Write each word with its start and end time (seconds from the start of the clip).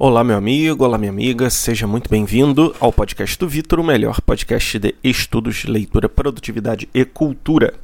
Olá, 0.00 0.22
meu 0.22 0.36
amigo, 0.36 0.84
olá, 0.84 0.96
minha 0.96 1.10
amiga, 1.10 1.50
seja 1.50 1.84
muito 1.84 2.08
bem-vindo 2.08 2.72
ao 2.78 2.92
podcast 2.92 3.36
do 3.36 3.48
Vitor, 3.48 3.80
o 3.80 3.84
melhor 3.84 4.20
podcast 4.20 4.78
de 4.78 4.94
estudos, 5.02 5.64
leitura, 5.64 6.08
produtividade 6.08 6.88
e 6.94 7.04
cultura. 7.04 7.74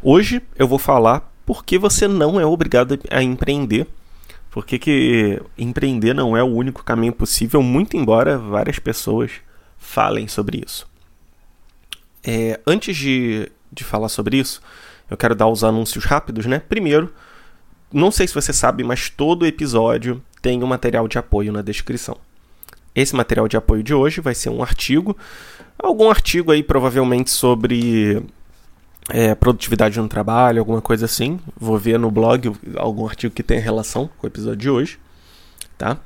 Hoje 0.00 0.40
eu 0.54 0.68
vou 0.68 0.78
falar 0.78 1.32
por 1.44 1.64
que 1.64 1.76
você 1.76 2.06
não 2.06 2.38
é 2.38 2.46
obrigado 2.46 2.96
a 3.10 3.24
empreender, 3.24 3.88
por 4.52 4.64
que 4.64 5.42
empreender 5.58 6.14
não 6.14 6.36
é 6.36 6.44
o 6.44 6.46
único 6.46 6.84
caminho 6.84 7.12
possível, 7.12 7.60
muito 7.60 7.96
embora 7.96 8.38
várias 8.38 8.78
pessoas 8.78 9.32
falem 9.76 10.28
sobre 10.28 10.62
isso. 10.64 10.88
É, 12.22 12.60
antes 12.68 12.96
de, 12.96 13.50
de 13.72 13.82
falar 13.82 14.10
sobre 14.10 14.36
isso, 14.36 14.62
eu 15.10 15.16
quero 15.16 15.34
dar 15.34 15.48
os 15.48 15.64
anúncios 15.64 16.04
rápidos, 16.04 16.46
né? 16.46 16.60
Primeiro, 16.60 17.12
não 17.92 18.12
sei 18.12 18.28
se 18.28 18.34
você 18.34 18.52
sabe, 18.52 18.84
mas 18.84 19.10
todo 19.10 19.44
episódio 19.44 20.22
tem 20.40 20.62
um 20.62 20.66
material 20.66 21.08
de 21.08 21.18
apoio 21.18 21.52
na 21.52 21.62
descrição. 21.62 22.16
Esse 22.94 23.14
material 23.14 23.46
de 23.46 23.56
apoio 23.56 23.82
de 23.82 23.94
hoje 23.94 24.20
vai 24.20 24.34
ser 24.34 24.50
um 24.50 24.62
artigo, 24.62 25.16
algum 25.78 26.10
artigo 26.10 26.50
aí 26.50 26.62
provavelmente 26.62 27.30
sobre 27.30 28.22
é, 29.08 29.34
produtividade 29.34 29.98
no 30.00 30.08
trabalho, 30.08 30.60
alguma 30.60 30.82
coisa 30.82 31.04
assim. 31.04 31.38
Vou 31.56 31.78
ver 31.78 31.98
no 31.98 32.10
blog 32.10 32.52
algum 32.76 33.06
artigo 33.06 33.34
que 33.34 33.42
tenha 33.42 33.60
relação 33.60 34.08
com 34.18 34.26
o 34.26 34.28
episódio 34.28 34.56
de 34.56 34.70
hoje, 34.70 34.98
tá? 35.76 35.98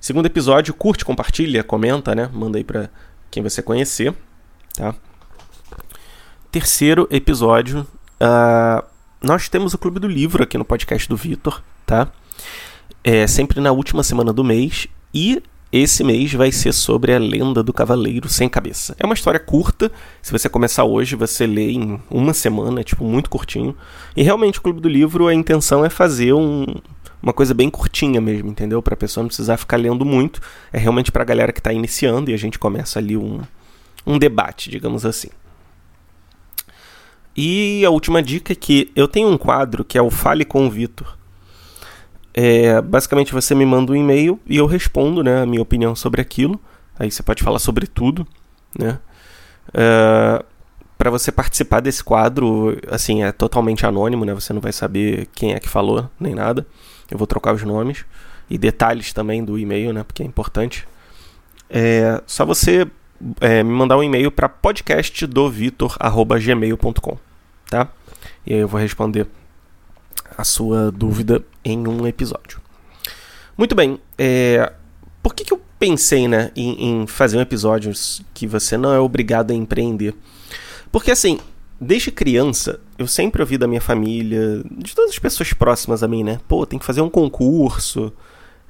Segundo 0.00 0.26
episódio, 0.26 0.74
curte, 0.74 1.04
compartilha, 1.04 1.62
comenta, 1.62 2.14
né? 2.14 2.28
Manda 2.32 2.58
aí 2.58 2.64
para 2.64 2.90
quem 3.30 3.42
você 3.42 3.62
conhecer, 3.62 4.12
tá? 4.74 4.94
Terceiro 6.50 7.06
episódio, 7.10 7.86
uh, 8.20 8.84
nós 9.22 9.48
temos 9.48 9.72
o 9.72 9.78
Clube 9.78 10.00
do 10.00 10.08
Livro 10.08 10.42
aqui 10.42 10.58
no 10.58 10.64
podcast 10.64 11.08
do 11.08 11.16
Vitor, 11.16 11.62
tá? 11.86 12.08
É 13.04 13.26
sempre 13.26 13.60
na 13.60 13.72
última 13.72 14.02
semana 14.04 14.32
do 14.32 14.44
mês 14.44 14.86
e 15.12 15.42
esse 15.72 16.04
mês 16.04 16.32
vai 16.34 16.52
ser 16.52 16.72
sobre 16.72 17.12
a 17.14 17.18
lenda 17.18 17.62
do 17.62 17.72
Cavaleiro 17.72 18.28
Sem 18.28 18.48
Cabeça. 18.48 18.94
É 18.98 19.04
uma 19.04 19.14
história 19.14 19.40
curta, 19.40 19.90
se 20.20 20.30
você 20.30 20.48
começar 20.48 20.84
hoje, 20.84 21.16
você 21.16 21.46
lê 21.46 21.72
em 21.72 21.98
uma 22.10 22.32
semana, 22.34 22.80
é 22.80 22.84
tipo 22.84 23.04
muito 23.04 23.30
curtinho. 23.30 23.74
E 24.14 24.22
realmente 24.22 24.58
o 24.58 24.62
Clube 24.62 24.80
do 24.80 24.88
Livro, 24.88 25.26
a 25.26 25.34
intenção 25.34 25.84
é 25.84 25.90
fazer 25.90 26.32
um, 26.34 26.66
uma 27.22 27.32
coisa 27.32 27.54
bem 27.54 27.70
curtinha 27.70 28.20
mesmo, 28.20 28.50
entendeu? 28.50 28.82
Para 28.82 28.94
a 28.94 28.98
pessoa 28.98 29.22
não 29.22 29.28
precisar 29.28 29.56
ficar 29.56 29.78
lendo 29.78 30.04
muito. 30.04 30.40
É 30.72 30.78
realmente 30.78 31.10
para 31.10 31.22
a 31.22 31.26
galera 31.26 31.52
que 31.52 31.60
está 31.60 31.72
iniciando 31.72 32.30
e 32.30 32.34
a 32.34 32.38
gente 32.38 32.58
começa 32.58 32.98
ali 32.98 33.16
um, 33.16 33.40
um 34.06 34.18
debate, 34.18 34.70
digamos 34.70 35.06
assim. 35.06 35.30
E 37.34 37.84
a 37.84 37.90
última 37.90 38.22
dica 38.22 38.52
é 38.52 38.56
que 38.56 38.92
eu 38.94 39.08
tenho 39.08 39.28
um 39.28 39.38
quadro 39.38 39.84
que 39.84 39.96
é 39.96 40.02
o 40.02 40.10
Fale 40.10 40.44
com 40.44 40.66
o 40.66 40.70
Vitor. 40.70 41.16
É, 42.34 42.80
basicamente 42.80 43.32
você 43.32 43.54
me 43.54 43.66
manda 43.66 43.92
um 43.92 43.96
e-mail 43.96 44.40
e 44.46 44.56
eu 44.56 44.66
respondo 44.66 45.22
né, 45.22 45.42
a 45.42 45.46
minha 45.46 45.62
opinião 45.62 45.94
sobre 45.94 46.20
aquilo. 46.20 46.58
Aí 46.98 47.10
você 47.10 47.22
pode 47.22 47.42
falar 47.42 47.58
sobre 47.58 47.86
tudo. 47.86 48.26
Né? 48.78 48.98
É, 49.74 50.44
para 50.96 51.10
você 51.10 51.30
participar 51.32 51.80
desse 51.80 52.04
quadro, 52.04 52.78
assim, 52.88 53.24
é 53.24 53.32
totalmente 53.32 53.84
anônimo, 53.84 54.24
né? 54.24 54.32
Você 54.34 54.52
não 54.52 54.60
vai 54.60 54.72
saber 54.72 55.26
quem 55.34 55.52
é 55.52 55.58
que 55.58 55.68
falou, 55.68 56.08
nem 56.20 56.32
nada. 56.32 56.64
Eu 57.10 57.18
vou 57.18 57.26
trocar 57.26 57.52
os 57.54 57.64
nomes 57.64 58.04
e 58.48 58.56
detalhes 58.56 59.12
também 59.12 59.44
do 59.44 59.58
e-mail, 59.58 59.92
né? 59.92 60.04
Porque 60.04 60.22
é 60.22 60.26
importante. 60.26 60.86
É 61.68 62.22
só 62.24 62.46
você 62.46 62.86
é, 63.40 63.64
me 63.64 63.72
mandar 63.72 63.96
um 63.96 64.02
e-mail 64.02 64.30
para 64.30 64.48
podcastdovitor.gmail.com, 64.48 67.18
tá? 67.68 67.88
E 68.46 68.54
aí 68.54 68.60
eu 68.60 68.68
vou 68.68 68.80
responder 68.80 69.26
a 70.36 70.44
sua 70.44 70.90
dúvida 70.90 71.44
em 71.64 71.86
um 71.86 72.06
episódio. 72.06 72.60
Muito 73.56 73.74
bem, 73.74 74.00
é, 74.18 74.72
por 75.22 75.34
que, 75.34 75.44
que 75.44 75.52
eu 75.52 75.60
pensei 75.78 76.26
né, 76.26 76.50
em, 76.56 77.02
em 77.02 77.06
fazer 77.06 77.36
um 77.36 77.40
episódio 77.40 77.92
que 78.32 78.46
você 78.46 78.76
não 78.76 78.92
é 78.92 78.98
obrigado 78.98 79.50
a 79.50 79.54
empreender? 79.54 80.14
Porque 80.90 81.10
assim, 81.10 81.38
desde 81.80 82.10
criança, 82.10 82.80
eu 82.98 83.06
sempre 83.06 83.42
ouvi 83.42 83.58
da 83.58 83.66
minha 83.66 83.80
família, 83.80 84.62
de 84.70 84.94
todas 84.94 85.10
as 85.10 85.18
pessoas 85.18 85.52
próximas 85.52 86.02
a 86.02 86.08
mim, 86.08 86.22
né? 86.22 86.40
Pô, 86.48 86.64
tem 86.66 86.78
que 86.78 86.84
fazer 86.84 87.00
um 87.00 87.10
concurso, 87.10 88.12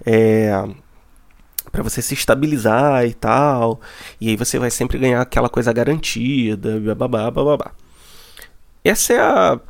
é, 0.05 0.51
para 1.71 1.83
você 1.83 2.03
se 2.03 2.15
estabilizar 2.15 3.07
e 3.07 3.15
tal. 3.15 3.81
E 4.21 4.29
aí 4.29 4.37
você 4.37 4.59
vai 4.59 4.71
sempre 4.71 4.99
ganhar 4.99 5.21
aquela 5.21 5.49
coisa 5.49 5.73
garantida, 5.73 6.79
babá, 6.95 7.31
babá. 7.31 7.73
Essa 8.85 9.13
é 9.13 9.21
a, 9.21 9.61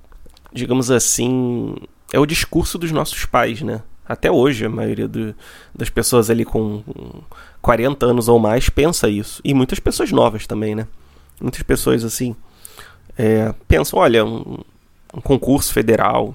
digamos 0.53 0.91
assim, 0.91 1.75
é 2.13 2.19
o 2.19 2.27
discurso 2.27 2.79
dos 2.79 2.93
nossos 2.93 3.25
pais, 3.25 3.63
né? 3.63 3.83
Até 4.07 4.31
hoje, 4.31 4.67
a 4.67 4.69
maioria 4.69 5.09
do, 5.09 5.35
das 5.75 5.89
pessoas 5.89 6.29
ali 6.29 6.45
com 6.45 6.83
40 7.61 8.05
anos 8.05 8.29
ou 8.29 8.39
mais 8.39 8.69
pensa 8.69 9.09
isso. 9.09 9.41
E 9.45 9.55
muitas 9.55 9.79
pessoas 9.79 10.11
novas 10.13 10.47
também, 10.47 10.75
né? 10.75 10.87
Muitas 11.41 11.63
pessoas, 11.63 12.05
assim, 12.05 12.37
é, 13.17 13.55
pensam: 13.67 13.99
olha, 13.99 14.25
um, 14.25 14.59
um 15.15 15.21
concurso 15.21 15.73
federal 15.73 16.35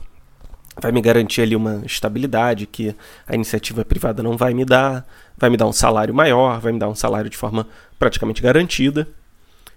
vai 0.79 0.91
me 0.91 1.01
garantir 1.01 1.41
ali 1.41 1.55
uma 1.55 1.81
estabilidade 1.85 2.65
que 2.65 2.95
a 3.27 3.35
iniciativa 3.35 3.83
privada 3.83 4.21
não 4.21 4.37
vai 4.37 4.53
me 4.53 4.63
dar, 4.63 5.05
vai 5.37 5.49
me 5.49 5.57
dar 5.57 5.65
um 5.65 5.73
salário 5.73 6.13
maior, 6.13 6.59
vai 6.59 6.71
me 6.71 6.79
dar 6.79 6.87
um 6.87 6.95
salário 6.95 7.29
de 7.29 7.37
forma 7.37 7.67
praticamente 7.97 8.41
garantida. 8.41 9.07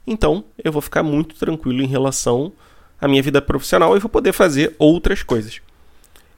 Então, 0.07 0.45
eu 0.63 0.73
vou 0.73 0.83
ficar 0.83 1.03
muito 1.03 1.35
tranquilo 1.35 1.83
em 1.83 1.87
relação 1.87 2.53
à 3.01 3.09
minha 3.09 3.23
vida 3.23 3.41
profissional 3.41 3.97
e 3.97 4.01
vou 4.01 4.09
poder 4.09 4.33
fazer 4.33 4.75
outras 4.79 5.23
coisas. 5.23 5.61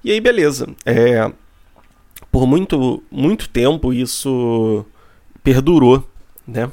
E 0.05 0.11
aí, 0.11 0.21
beleza. 0.21 0.69
É, 0.85 1.31
por 2.31 2.47
muito, 2.47 3.03
muito 3.11 3.49
tempo 3.49 3.93
isso 3.93 4.85
perdurou, 5.43 6.07
né? 6.47 6.71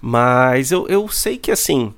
Mas 0.00 0.70
eu, 0.70 0.88
eu 0.88 1.08
sei 1.08 1.36
que 1.36 1.50
assim, 1.50 1.92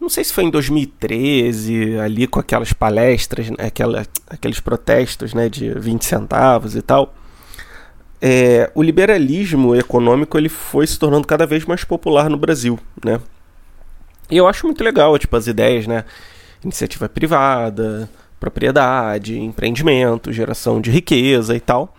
não 0.00 0.08
sei 0.08 0.24
se 0.24 0.32
foi 0.32 0.44
em 0.44 0.50
2013, 0.50 1.98
ali 1.98 2.26
com 2.26 2.40
aquelas 2.40 2.72
palestras, 2.72 3.50
né, 3.50 3.56
aquela, 3.66 4.06
aqueles 4.28 4.58
protestos 4.58 5.34
né, 5.34 5.48
de 5.48 5.70
20 5.78 6.04
centavos 6.04 6.74
e 6.74 6.82
tal. 6.82 7.14
É, 8.20 8.70
o 8.74 8.82
liberalismo 8.82 9.74
econômico 9.74 10.38
ele 10.38 10.48
foi 10.48 10.86
se 10.86 10.98
tornando 10.98 11.26
cada 11.26 11.46
vez 11.46 11.64
mais 11.64 11.84
popular 11.84 12.30
no 12.30 12.36
Brasil, 12.36 12.78
né? 13.04 13.20
E 14.30 14.36
eu 14.36 14.46
acho 14.46 14.66
muito 14.66 14.82
legal, 14.82 15.18
tipo, 15.18 15.36
as 15.36 15.46
ideias, 15.46 15.86
né? 15.86 16.04
Iniciativa 16.64 17.08
privada, 17.08 18.08
propriedade, 18.38 19.38
empreendimento, 19.38 20.32
geração 20.32 20.80
de 20.80 20.90
riqueza 20.90 21.54
e 21.54 21.60
tal. 21.60 21.94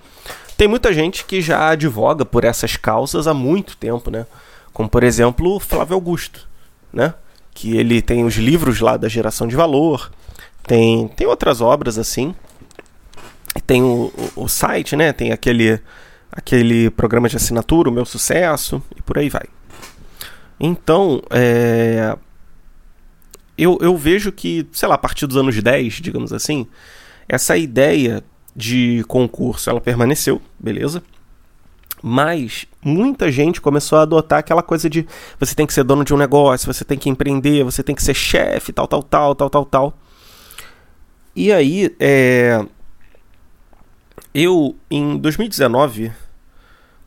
Tem 0.58 0.68
muita 0.68 0.94
gente 0.94 1.26
que 1.26 1.42
já 1.42 1.70
advoga 1.70 2.26
por 2.26 2.44
essas 2.44 2.76
causas 2.76 3.28
há 3.28 3.34
muito 3.34 3.76
tempo, 3.78 4.12
né? 4.12 4.26
Como, 4.72 4.90
por 4.90 5.04
exemplo, 5.04 5.60
Flávio 5.60 5.96
Augusto, 5.96 6.48
né? 6.92 7.14
Que 7.54 7.78
ele 7.78 8.02
tem 8.02 8.24
os 8.24 8.36
livros 8.36 8.80
lá 8.80 8.98
da 8.98 9.08
geração 9.08 9.48
de 9.48 9.56
valor, 9.56 10.12
tem, 10.64 11.08
tem 11.10 11.28
outras 11.28 11.62
obras 11.62 11.98
assim. 11.98 12.34
Tem 13.68 13.84
o, 13.84 14.12
o, 14.36 14.44
o 14.44 14.48
site, 14.48 14.96
né? 14.96 15.14
Tem 15.14 15.32
aquele, 15.32 15.80
aquele 16.32 16.90
programa 16.90 17.30
de 17.30 17.36
assinatura, 17.36 17.90
o 17.90 17.94
meu 17.94 18.06
sucesso, 18.06 18.82
e 18.96 19.02
por 19.02 19.18
aí 19.18 19.30
vai. 19.30 19.46
Então, 20.60 21.22
é, 21.30 22.18
eu, 23.58 23.78
eu 23.82 23.96
vejo 23.96 24.32
que, 24.32 24.68
sei 24.72 24.88
lá, 24.88 24.96
a 24.96 24.98
partir 24.98 25.28
dos 25.28 25.38
anos 25.38 25.62
10, 25.62 25.94
digamos 25.96 26.34
assim, 26.34 26.68
essa 27.28 27.56
ideia 27.58 28.24
de 28.56 29.04
concurso 29.08 29.70
ela 29.70 29.82
permaneceu, 29.82 30.42
beleza? 30.60 31.04
Mas 32.02 32.66
muita 32.84 33.32
gente 33.32 33.62
começou 33.62 33.98
a 33.98 34.02
adotar 34.02 34.40
aquela 34.40 34.62
coisa 34.62 34.90
de 34.90 35.08
você 35.40 35.56
tem 35.56 35.66
que 35.66 35.74
ser 35.74 35.84
dono 35.84 36.04
de 36.04 36.14
um 36.14 36.18
negócio, 36.18 36.72
você 36.72 36.84
tem 36.84 36.98
que 36.98 37.10
empreender, 37.10 37.64
você 37.64 37.82
tem 37.82 37.96
que 37.96 38.04
ser 38.04 38.14
chefe, 38.14 38.74
tal, 38.74 38.88
tal, 38.88 39.02
tal, 39.02 39.36
tal, 39.36 39.50
tal, 39.50 39.66
tal. 39.66 39.98
E 41.36 41.52
aí, 41.52 41.96
é... 42.00 42.64
eu 44.34 44.76
em 44.92 45.18
2019 45.18 46.12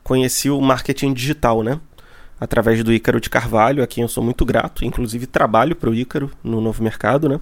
conheci 0.03 0.49
o 0.49 0.61
marketing 0.61 1.13
digital, 1.13 1.63
né? 1.63 1.81
Através 2.39 2.83
do 2.85 2.93
Ícaro 2.93 3.21
de 3.21 3.31
Carvalho, 3.31 3.83
a 3.83 3.87
quem 3.87 4.03
eu 4.03 4.09
sou 4.09 4.23
muito 4.23 4.45
grato. 4.45 4.85
Inclusive, 4.85 5.27
trabalho 5.27 5.75
para 5.75 5.91
o 5.91 5.95
Ícaro 5.95 6.31
no 6.43 6.61
Novo 6.61 6.83
Mercado, 6.83 7.29
né? 7.29 7.41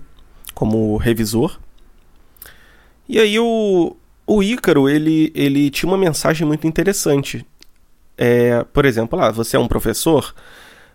Como 0.54 0.96
revisor. 0.96 1.58
E 3.08 3.18
aí, 3.18 3.38
o, 3.38 3.96
o 4.26 4.42
Ícaro, 4.42 4.88
ele, 4.88 5.32
ele 5.34 5.70
tinha 5.70 5.90
uma 5.90 5.98
mensagem 5.98 6.46
muito 6.46 6.66
interessante. 6.66 7.44
É, 8.16 8.64
por 8.72 8.84
exemplo, 8.84 9.18
lá, 9.18 9.30
você 9.30 9.56
é 9.56 9.60
um 9.60 9.68
professor, 9.68 10.34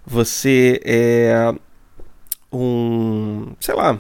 você 0.06 0.80
é 0.84 1.54
um. 2.52 3.54
sei 3.60 3.76
lá. 3.76 4.00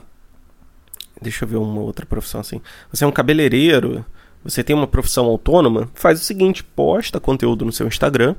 Deixa 1.21 1.43
eu 1.43 1.49
ver 1.49 1.57
uma 1.57 1.81
outra 1.81 2.05
profissão 2.05 2.39
assim. 2.39 2.61
Você 2.91 3.03
é 3.03 3.07
um 3.07 3.11
cabeleireiro, 3.11 4.05
você 4.41 4.63
tem 4.63 4.73
uma 4.73 4.87
profissão 4.87 5.25
autônoma, 5.25 5.89
faz 5.93 6.21
o 6.21 6.23
seguinte: 6.23 6.63
posta 6.63 7.19
conteúdo 7.19 7.65
no 7.65 7.73
seu 7.73 7.85
Instagram 7.87 8.35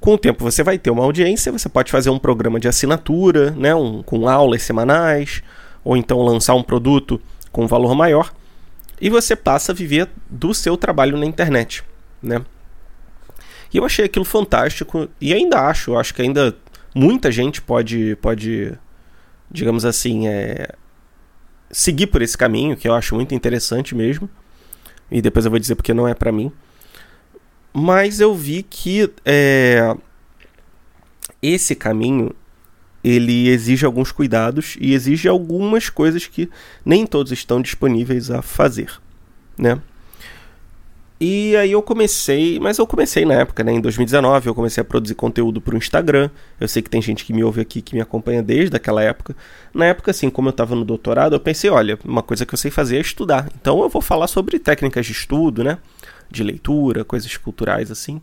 com 0.00 0.14
o 0.14 0.18
tempo 0.18 0.44
você 0.44 0.62
vai 0.62 0.78
ter 0.78 0.90
uma 0.90 1.04
audiência, 1.04 1.52
você 1.52 1.68
pode 1.68 1.90
fazer 1.90 2.10
um 2.10 2.18
programa 2.18 2.60
de 2.60 2.68
assinatura, 2.68 3.50
né, 3.52 3.74
um, 3.74 4.02
com 4.02 4.28
aulas 4.28 4.62
semanais, 4.62 5.42
ou 5.84 5.96
então 5.96 6.20
lançar 6.22 6.54
um 6.54 6.62
produto 6.62 7.20
com 7.50 7.66
valor 7.66 7.94
maior, 7.94 8.32
e 9.00 9.08
você 9.10 9.34
passa 9.34 9.72
a 9.72 9.74
viver 9.74 10.08
do 10.28 10.52
seu 10.52 10.76
trabalho 10.76 11.16
na 11.16 11.24
internet, 11.24 11.82
né? 12.22 12.42
E 13.72 13.76
eu 13.76 13.84
achei 13.84 14.04
aquilo 14.04 14.24
fantástico 14.24 15.08
e 15.20 15.32
ainda 15.32 15.60
acho, 15.60 15.96
acho 15.96 16.14
que 16.14 16.22
ainda 16.22 16.56
muita 16.94 17.30
gente 17.30 17.60
pode, 17.60 18.16
pode 18.16 18.72
digamos 19.50 19.84
assim, 19.84 20.26
é, 20.28 20.74
seguir 21.70 22.06
por 22.08 22.22
esse 22.22 22.36
caminho, 22.36 22.76
que 22.76 22.88
eu 22.88 22.94
acho 22.94 23.14
muito 23.14 23.34
interessante 23.34 23.94
mesmo. 23.94 24.28
E 25.10 25.22
depois 25.22 25.44
eu 25.44 25.50
vou 25.50 25.60
dizer 25.60 25.74
porque 25.74 25.94
não 25.94 26.06
é 26.06 26.14
para 26.14 26.30
mim. 26.30 26.52
Mas 27.72 28.20
eu 28.20 28.34
vi 28.34 28.62
que 28.62 29.10
é, 29.24 29.94
esse 31.42 31.74
caminho 31.74 32.34
ele 33.02 33.48
exige 33.48 33.86
alguns 33.86 34.10
cuidados 34.10 34.76
e 34.80 34.92
exige 34.92 35.28
algumas 35.28 35.88
coisas 35.88 36.26
que 36.26 36.50
nem 36.84 37.06
todos 37.06 37.32
estão 37.32 37.62
disponíveis 37.62 38.30
a 38.30 38.42
fazer, 38.42 38.90
né? 39.56 39.80
E 41.20 41.56
aí 41.56 41.72
eu 41.72 41.82
comecei, 41.82 42.60
mas 42.60 42.78
eu 42.78 42.86
comecei 42.86 43.24
na 43.24 43.34
época, 43.34 43.64
né, 43.64 43.72
em 43.72 43.80
2019, 43.80 44.48
eu 44.48 44.54
comecei 44.54 44.80
a 44.80 44.84
produzir 44.84 45.16
conteúdo 45.16 45.60
para 45.60 45.74
o 45.74 45.76
Instagram. 45.76 46.30
Eu 46.60 46.68
sei 46.68 46.80
que 46.80 46.88
tem 46.88 47.02
gente 47.02 47.24
que 47.24 47.32
me 47.32 47.42
ouve 47.42 47.60
aqui 47.60 47.82
que 47.82 47.92
me 47.96 48.00
acompanha 48.00 48.40
desde 48.40 48.76
aquela 48.76 49.02
época. 49.02 49.34
Na 49.74 49.86
época, 49.86 50.12
assim, 50.12 50.30
como 50.30 50.48
eu 50.48 50.50
estava 50.50 50.76
no 50.76 50.84
doutorado, 50.84 51.34
eu 51.34 51.40
pensei, 51.40 51.70
olha, 51.70 51.98
uma 52.04 52.22
coisa 52.22 52.46
que 52.46 52.54
eu 52.54 52.58
sei 52.58 52.70
fazer 52.70 52.98
é 52.98 53.00
estudar. 53.00 53.48
Então 53.60 53.82
eu 53.82 53.88
vou 53.88 54.00
falar 54.00 54.28
sobre 54.28 54.60
técnicas 54.60 55.06
de 55.06 55.12
estudo, 55.12 55.64
né, 55.64 55.78
de 56.30 56.42
leitura, 56.42 57.04
coisas 57.04 57.36
culturais 57.36 57.90
assim. 57.90 58.20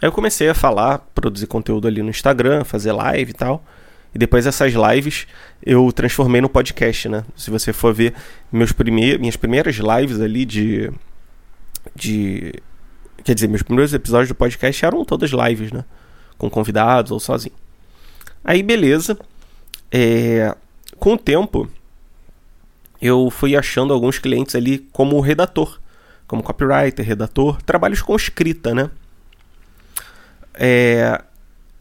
Aí 0.00 0.08
eu 0.08 0.12
comecei 0.12 0.48
a 0.48 0.54
falar, 0.54 0.98
produzir 1.14 1.46
conteúdo 1.46 1.88
ali 1.88 2.02
no 2.02 2.10
Instagram, 2.10 2.64
fazer 2.64 2.92
live 2.92 3.30
e 3.30 3.34
tal. 3.34 3.64
E 4.14 4.18
depois 4.18 4.46
essas 4.46 4.72
lives 4.72 5.26
eu 5.64 5.90
transformei 5.92 6.40
no 6.40 6.48
podcast, 6.48 7.08
né? 7.08 7.24
Se 7.34 7.50
você 7.50 7.72
for 7.72 7.94
ver 7.94 8.14
meus 8.50 8.72
prime 8.72 9.16
minhas 9.18 9.36
primeiras 9.36 9.76
lives 9.76 10.20
ali 10.20 10.44
de 10.44 10.92
de. 11.94 12.54
Quer 13.24 13.34
dizer, 13.34 13.48
meus 13.48 13.62
primeiros 13.62 13.94
episódios 13.94 14.28
do 14.28 14.34
podcast 14.34 14.84
eram 14.84 15.04
todas 15.04 15.30
lives, 15.30 15.72
né? 15.72 15.84
Com 16.36 16.50
convidados 16.50 17.12
ou 17.12 17.20
sozinho. 17.20 17.54
Aí, 18.44 18.62
beleza. 18.62 19.16
É, 19.90 20.54
com 20.98 21.14
o 21.14 21.18
tempo, 21.18 21.68
eu 23.00 23.30
fui 23.30 23.56
achando 23.56 23.92
alguns 23.92 24.18
clientes 24.18 24.54
ali 24.54 24.78
como 24.92 25.20
redator, 25.20 25.80
como 26.32 26.42
copywriter, 26.42 27.04
redator, 27.04 27.60
trabalhos 27.60 28.00
com 28.00 28.16
escrita, 28.16 28.74
né? 28.74 28.88
É, 30.54 31.22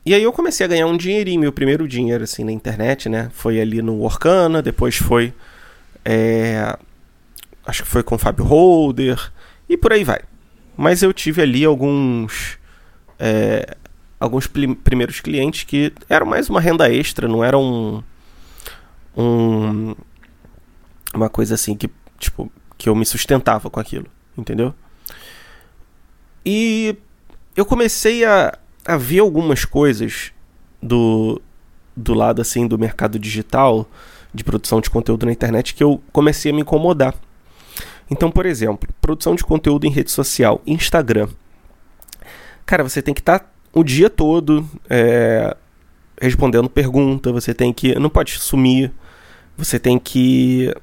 e 0.06 0.14
aí 0.14 0.22
eu 0.22 0.34
comecei 0.34 0.66
a 0.66 0.68
ganhar 0.68 0.88
um 0.88 0.98
dinheirinho, 0.98 1.40
meu 1.40 1.54
primeiro 1.54 1.88
dinheiro 1.88 2.26
assim 2.26 2.44
na 2.44 2.52
internet, 2.52 3.08
né? 3.08 3.32
Foi 3.34 3.62
ali 3.62 3.82
no 3.82 4.02
Orkana, 4.02 4.62
depois 4.62 4.98
foi. 4.98 5.34
É, 6.04 6.78
acho 7.66 7.84
que 7.84 7.88
foi 7.88 8.04
com 8.04 8.16
o 8.16 8.18
Fábio 8.18 8.44
Holder, 8.44 9.32
e 9.70 9.78
por 9.78 9.94
aí 9.94 10.04
vai. 10.04 10.20
Mas 10.76 11.02
eu 11.02 11.14
tive 11.14 11.42
ali 11.42 11.64
alguns. 11.64 12.60
É, 13.18 13.78
alguns 14.20 14.48
primeiros 14.48 15.22
clientes 15.22 15.64
que 15.64 15.94
eram 16.10 16.26
mais 16.26 16.50
uma 16.50 16.60
renda 16.60 16.94
extra, 16.94 17.26
não 17.26 17.42
era 17.42 17.58
um, 17.58 18.04
um. 19.16 19.96
Uma 21.14 21.30
coisa 21.30 21.56
assim 21.56 21.74
que, 21.74 21.90
tipo, 22.20 22.52
que 22.78 22.90
eu 22.90 22.96
me 22.96 23.06
sustentava 23.06 23.70
com 23.70 23.80
aquilo, 23.80 24.08
entendeu? 24.38 24.74
E 26.46 26.96
eu 27.56 27.66
comecei 27.66 28.26
a, 28.26 28.58
a 28.86 28.98
ver 28.98 29.20
algumas 29.20 29.66
coisas 29.66 30.32
do, 30.82 31.42
do 31.96 32.14
lado 32.14 32.42
assim 32.42 32.68
do 32.68 32.78
mercado 32.78 33.20
digital, 33.20 33.88
de 34.34 34.44
produção 34.44 34.82
de 34.82 34.90
conteúdo 34.90 35.26
na 35.26 35.32
internet, 35.32 35.74
que 35.74 35.84
eu 35.84 36.02
comecei 36.12 36.52
a 36.52 36.56
me 36.56 36.62
incomodar. 36.62 37.14
Então, 38.10 38.32
por 38.32 38.46
exemplo, 38.46 38.90
produção 39.00 39.36
de 39.36 39.44
conteúdo 39.44 39.86
em 39.86 39.92
rede 39.92 40.12
social, 40.12 40.62
Instagram. 40.66 41.30
Cara, 42.66 42.84
você 42.84 43.02
tem 43.02 43.14
que 43.14 43.22
estar 43.22 43.40
tá 43.40 43.46
o 43.74 43.84
dia 43.84 44.10
todo 44.10 44.68
é, 44.90 45.56
respondendo 46.22 46.70
pergunta, 46.70 47.32
você 47.32 47.54
tem 47.54 47.74
que. 47.74 47.96
Não 47.96 48.10
pode 48.10 48.38
sumir, 48.40 48.92
você 49.58 49.80
tem 49.80 49.98
que. 49.98 50.74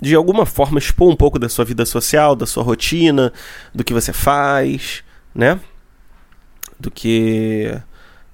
De 0.00 0.14
alguma 0.14 0.46
forma 0.46 0.78
expor 0.78 1.10
um 1.10 1.16
pouco 1.16 1.38
da 1.38 1.48
sua 1.48 1.64
vida 1.64 1.84
social, 1.84 2.36
da 2.36 2.46
sua 2.46 2.62
rotina, 2.62 3.32
do 3.74 3.82
que 3.82 3.92
você 3.92 4.12
faz, 4.12 5.02
né? 5.34 5.58
Do 6.78 6.90
que. 6.90 7.76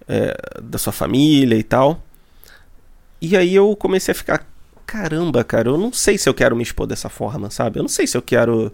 É, 0.06 0.36
da 0.62 0.76
sua 0.76 0.92
família 0.92 1.56
e 1.56 1.62
tal. 1.62 2.02
E 3.20 3.36
aí 3.36 3.54
eu 3.54 3.74
comecei 3.74 4.12
a 4.12 4.14
ficar, 4.14 4.46
caramba, 4.84 5.42
cara, 5.42 5.70
eu 5.70 5.78
não 5.78 5.90
sei 5.90 6.18
se 6.18 6.28
eu 6.28 6.34
quero 6.34 6.54
me 6.54 6.62
expor 6.62 6.86
dessa 6.86 7.08
forma, 7.08 7.50
sabe? 7.50 7.78
Eu 7.78 7.82
não 7.82 7.88
sei 7.88 8.06
se 8.06 8.16
eu 8.16 8.20
quero 8.20 8.70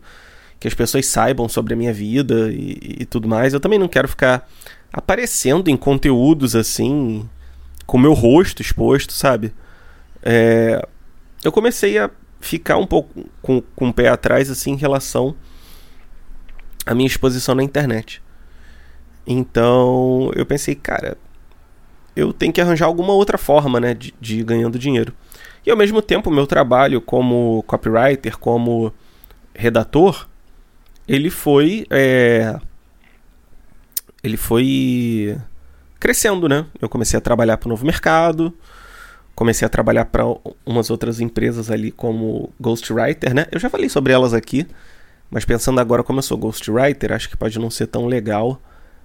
que 0.58 0.66
as 0.66 0.74
pessoas 0.74 1.06
saibam 1.06 1.48
sobre 1.48 1.72
a 1.72 1.76
minha 1.76 1.92
vida 1.92 2.50
e, 2.52 2.96
e 3.00 3.06
tudo 3.06 3.28
mais. 3.28 3.54
Eu 3.54 3.60
também 3.60 3.78
não 3.78 3.88
quero 3.88 4.08
ficar 4.08 4.48
aparecendo 4.92 5.68
em 5.68 5.76
conteúdos 5.76 6.56
assim, 6.56 7.28
com 7.86 7.96
meu 7.96 8.12
rosto 8.12 8.60
exposto, 8.60 9.12
sabe? 9.12 9.54
É, 10.22 10.86
eu 11.42 11.50
comecei 11.50 11.96
a 11.96 12.10
ficar 12.40 12.76
um 12.76 12.86
pouco 12.86 13.28
com, 13.42 13.60
com 13.76 13.88
o 13.88 13.92
pé 13.92 14.08
atrás 14.08 14.50
assim 14.50 14.72
em 14.72 14.76
relação 14.76 15.34
à 16.86 16.94
minha 16.94 17.06
exposição 17.06 17.54
na 17.54 17.62
internet. 17.62 18.22
Então 19.26 20.30
eu 20.34 20.44
pensei, 20.46 20.74
cara, 20.74 21.16
eu 22.16 22.32
tenho 22.32 22.52
que 22.52 22.60
arranjar 22.60 22.86
alguma 22.86 23.12
outra 23.12 23.38
forma, 23.38 23.78
né, 23.78 23.94
de, 23.94 24.14
de 24.20 24.40
ir 24.40 24.44
ganhando 24.44 24.78
dinheiro. 24.78 25.14
E 25.64 25.70
ao 25.70 25.76
mesmo 25.76 26.00
tempo, 26.00 26.30
meu 26.30 26.46
trabalho 26.46 27.00
como 27.00 27.62
copywriter, 27.66 28.38
como 28.38 28.92
redator, 29.54 30.26
ele 31.06 31.30
foi. 31.30 31.86
É, 31.90 32.58
ele 34.22 34.36
foi 34.36 35.38
crescendo, 35.98 36.48
né? 36.48 36.66
Eu 36.80 36.88
comecei 36.88 37.18
a 37.18 37.20
trabalhar 37.20 37.58
para 37.58 37.66
o 37.66 37.70
novo 37.70 37.84
mercado, 37.84 38.54
comecei 39.34 39.66
a 39.66 39.68
trabalhar 39.68 40.06
para 40.06 40.24
umas 40.66 40.90
outras 40.90 41.20
empresas 41.20 41.70
ali 41.70 41.90
como 41.90 42.52
ghostwriter, 42.60 43.34
né? 43.34 43.46
Eu 43.50 43.58
já 43.58 43.70
falei 43.70 43.88
sobre 43.88 44.12
elas 44.12 44.34
aqui, 44.34 44.66
mas 45.30 45.44
pensando 45.44 45.80
agora 45.80 46.02
como 46.02 46.18
eu 46.18 46.22
sou 46.22 46.36
ghostwriter, 46.36 47.12
acho 47.12 47.28
que 47.28 47.36
pode 47.36 47.58
não 47.58 47.70
ser 47.70 47.86
tão 47.86 48.06
legal 48.06 48.60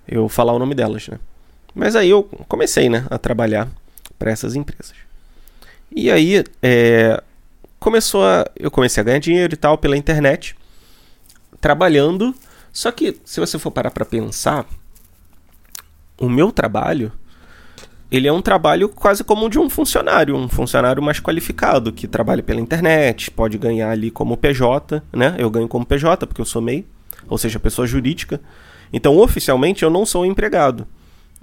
eu 0.07 0.27
falar 0.27 0.53
o 0.53 0.59
nome 0.59 0.75
delas, 0.75 1.07
né? 1.07 1.19
Mas 1.73 1.95
aí 1.95 2.09
eu 2.09 2.23
comecei, 2.47 2.89
né, 2.89 3.05
a 3.09 3.17
trabalhar 3.17 3.67
para 4.17 4.31
essas 4.31 4.55
empresas. 4.55 4.93
E 5.91 6.09
aí, 6.09 6.43
é, 6.61 7.21
começou 7.79 8.25
a, 8.25 8.49
eu 8.55 8.71
comecei 8.71 9.01
a 9.01 9.03
ganhar 9.03 9.19
dinheiro 9.19 9.53
e 9.53 9.57
tal 9.57 9.77
pela 9.77 9.97
internet, 9.97 10.55
trabalhando. 11.59 12.33
Só 12.71 12.91
que, 12.91 13.17
se 13.23 13.39
você 13.39 13.59
for 13.59 13.71
parar 13.71 13.91
para 13.91 14.05
pensar, 14.05 14.65
o 16.17 16.29
meu 16.29 16.51
trabalho, 16.51 17.11
ele 18.15 18.27
é 18.27 18.31
um 18.31 18.41
trabalho 18.41 18.89
quase 18.89 19.23
como 19.23 19.49
de 19.49 19.57
um 19.59 19.69
funcionário, 19.69 20.35
um 20.35 20.47
funcionário 20.47 21.01
mais 21.01 21.19
qualificado, 21.19 21.91
que 21.91 22.07
trabalha 22.07 22.43
pela 22.43 22.61
internet, 22.61 23.31
pode 23.31 23.57
ganhar 23.57 23.89
ali 23.89 24.11
como 24.11 24.37
PJ, 24.37 25.01
né? 25.11 25.35
Eu 25.37 25.49
ganho 25.49 25.67
como 25.67 25.85
PJ 25.85 26.25
porque 26.27 26.41
eu 26.41 26.45
sou 26.45 26.61
MEI, 26.61 26.85
ou 27.27 27.37
seja, 27.37 27.59
pessoa 27.59 27.87
jurídica. 27.87 28.39
Então, 28.93 29.17
oficialmente, 29.17 29.83
eu 29.83 29.89
não 29.89 30.05
sou 30.05 30.25
empregado, 30.25 30.87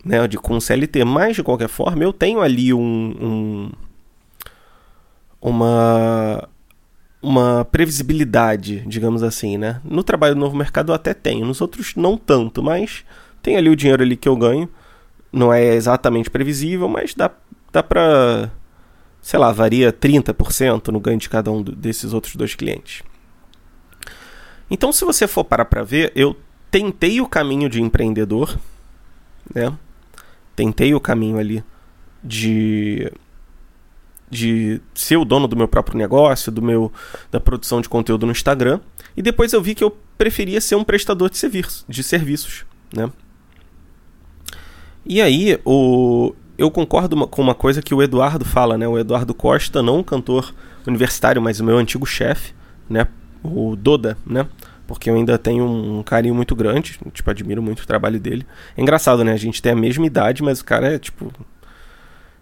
né? 0.04 0.26
De, 0.28 0.38
com 0.38 0.60
CLT, 0.60 1.04
mas 1.04 1.36
de 1.36 1.42
qualquer 1.42 1.68
forma, 1.68 2.04
eu 2.04 2.12
tenho 2.12 2.40
ali 2.40 2.72
um, 2.72 2.80
um 3.20 3.70
uma 5.40 6.48
uma 7.20 7.64
previsibilidade, 7.64 8.82
digamos 8.86 9.22
assim, 9.22 9.56
né? 9.56 9.80
No 9.84 10.02
trabalho 10.02 10.34
do 10.34 10.40
novo 10.40 10.56
mercado 10.56 10.90
eu 10.90 10.94
até 10.94 11.14
tenho, 11.14 11.46
nos 11.46 11.60
outros 11.60 11.94
não 11.94 12.16
tanto, 12.16 12.62
mas 12.62 13.04
tem 13.40 13.56
ali 13.56 13.68
o 13.68 13.76
dinheiro 13.76 14.02
ali 14.02 14.16
que 14.16 14.28
eu 14.28 14.36
ganho. 14.36 14.68
Não 15.32 15.52
é 15.52 15.74
exatamente 15.74 16.28
previsível, 16.30 16.88
mas 16.88 17.14
dá, 17.14 17.30
dá 17.72 17.82
pra, 17.82 18.50
sei 19.20 19.38
lá, 19.38 19.50
varia 19.50 19.92
30% 19.92 20.88
no 20.88 21.00
ganho 21.00 21.18
de 21.18 21.28
cada 21.28 21.50
um 21.50 21.62
desses 21.62 22.12
outros 22.12 22.36
dois 22.36 22.54
clientes. 22.54 23.02
Então, 24.70 24.92
se 24.92 25.04
você 25.04 25.26
for 25.26 25.44
parar 25.44 25.64
pra 25.64 25.82
ver, 25.82 26.12
eu 26.14 26.36
tentei 26.70 27.20
o 27.20 27.28
caminho 27.28 27.68
de 27.68 27.80
empreendedor, 27.80 28.58
né? 29.54 29.76
Tentei 30.56 30.94
o 30.94 31.00
caminho 31.00 31.38
ali 31.38 31.64
de 32.22 33.10
de 34.30 34.80
ser 34.94 35.18
o 35.18 35.26
dono 35.26 35.46
do 35.46 35.54
meu 35.54 35.68
próprio 35.68 35.98
negócio, 35.98 36.50
do 36.50 36.62
meu 36.62 36.90
da 37.30 37.38
produção 37.38 37.82
de 37.82 37.88
conteúdo 37.88 38.24
no 38.24 38.32
Instagram, 38.32 38.80
e 39.14 39.20
depois 39.20 39.52
eu 39.52 39.60
vi 39.60 39.74
que 39.74 39.84
eu 39.84 39.90
preferia 40.16 40.58
ser 40.58 40.74
um 40.74 40.82
prestador 40.82 41.28
de, 41.28 41.36
serviço, 41.36 41.84
de 41.86 42.02
serviços, 42.02 42.64
né? 42.94 43.12
E 45.04 45.21
aí, 45.21 45.59
o, 45.64 46.35
eu 46.56 46.71
concordo 46.71 47.26
com 47.26 47.42
uma 47.42 47.54
coisa 47.54 47.82
que 47.82 47.94
o 47.94 48.02
Eduardo 48.02 48.44
fala, 48.44 48.78
né? 48.78 48.87
O 48.87 48.99
Eduardo 48.99 49.35
Costa, 49.35 49.82
não 49.82 49.99
um 49.99 50.02
cantor 50.02 50.54
universitário, 50.87 51.42
mas 51.42 51.61
o 51.61 51.64
meu 51.64 51.76
antigo 51.76 52.06
chefe, 52.06 52.52
né? 52.88 53.09
O 53.42 53.75
Doda, 53.75 54.16
né? 54.25 54.47
Porque 54.87 55.11
eu 55.11 55.14
ainda 55.14 55.38
tenho 55.38 55.64
um 55.64 56.02
carinho 56.02 56.35
muito 56.35 56.54
grande, 56.54 56.99
tipo, 57.12 57.30
admiro 57.30 57.62
muito 57.62 57.80
o 57.80 57.87
trabalho 57.87 58.21
dele. 58.21 58.47
É 58.76 58.82
engraçado, 58.82 59.25
né? 59.25 59.32
A 59.32 59.37
gente 59.37 59.61
tem 59.61 59.73
a 59.73 59.76
mesma 59.76 60.06
idade, 60.06 60.42
mas 60.42 60.61
o 60.61 60.64
cara 60.64 60.94
é, 60.94 60.99
tipo, 60.99 61.32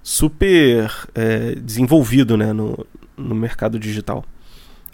super 0.03 0.91
é, 1.15 1.55
desenvolvido 1.55 2.37
né, 2.37 2.53
no, 2.53 2.87
no 3.17 3.35
mercado 3.35 3.79
digital. 3.79 4.25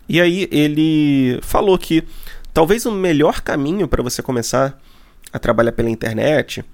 E 0.08 0.20
aí 0.20 0.48
ele 0.52 1.40
falou 1.42 1.76
que 1.78 2.04
talvez 2.52 2.86
o 2.86 2.92
melhor 2.92 3.40
caminho 3.40 3.88
para 3.88 4.02
você 4.02 4.22
começar 4.22 4.78
a 5.32 5.38
trabalhar 5.38 5.72
pela 5.72 5.90
internet 5.90 6.64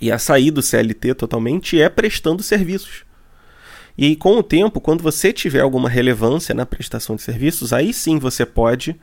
e 0.00 0.12
a 0.12 0.18
sair 0.18 0.50
do 0.50 0.62
CLT 0.62 1.14
totalmente 1.14 1.80
é 1.80 1.88
prestando 1.88 2.42
serviços. 2.42 3.04
E 3.98 4.14
com 4.14 4.36
o 4.36 4.42
tempo, 4.42 4.80
quando 4.80 5.02
você 5.02 5.32
tiver 5.32 5.60
alguma 5.60 5.88
relevância 5.88 6.54
na 6.54 6.66
prestação 6.66 7.16
de 7.16 7.22
serviços, 7.22 7.72
aí 7.72 7.92
sim 7.94 8.18
você 8.18 8.44
pode 8.44 8.94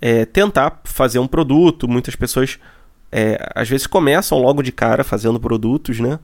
é, 0.00 0.24
tentar 0.24 0.80
fazer 0.84 1.18
um 1.18 1.26
produto. 1.26 1.86
Muitas 1.86 2.16
pessoas 2.16 2.58
é, 3.10 3.38
às 3.54 3.68
vezes 3.68 3.86
começam 3.86 4.38
logo 4.38 4.62
de 4.62 4.72
cara 4.72 5.04
fazendo 5.04 5.38
produtos, 5.38 6.00
né? 6.00 6.18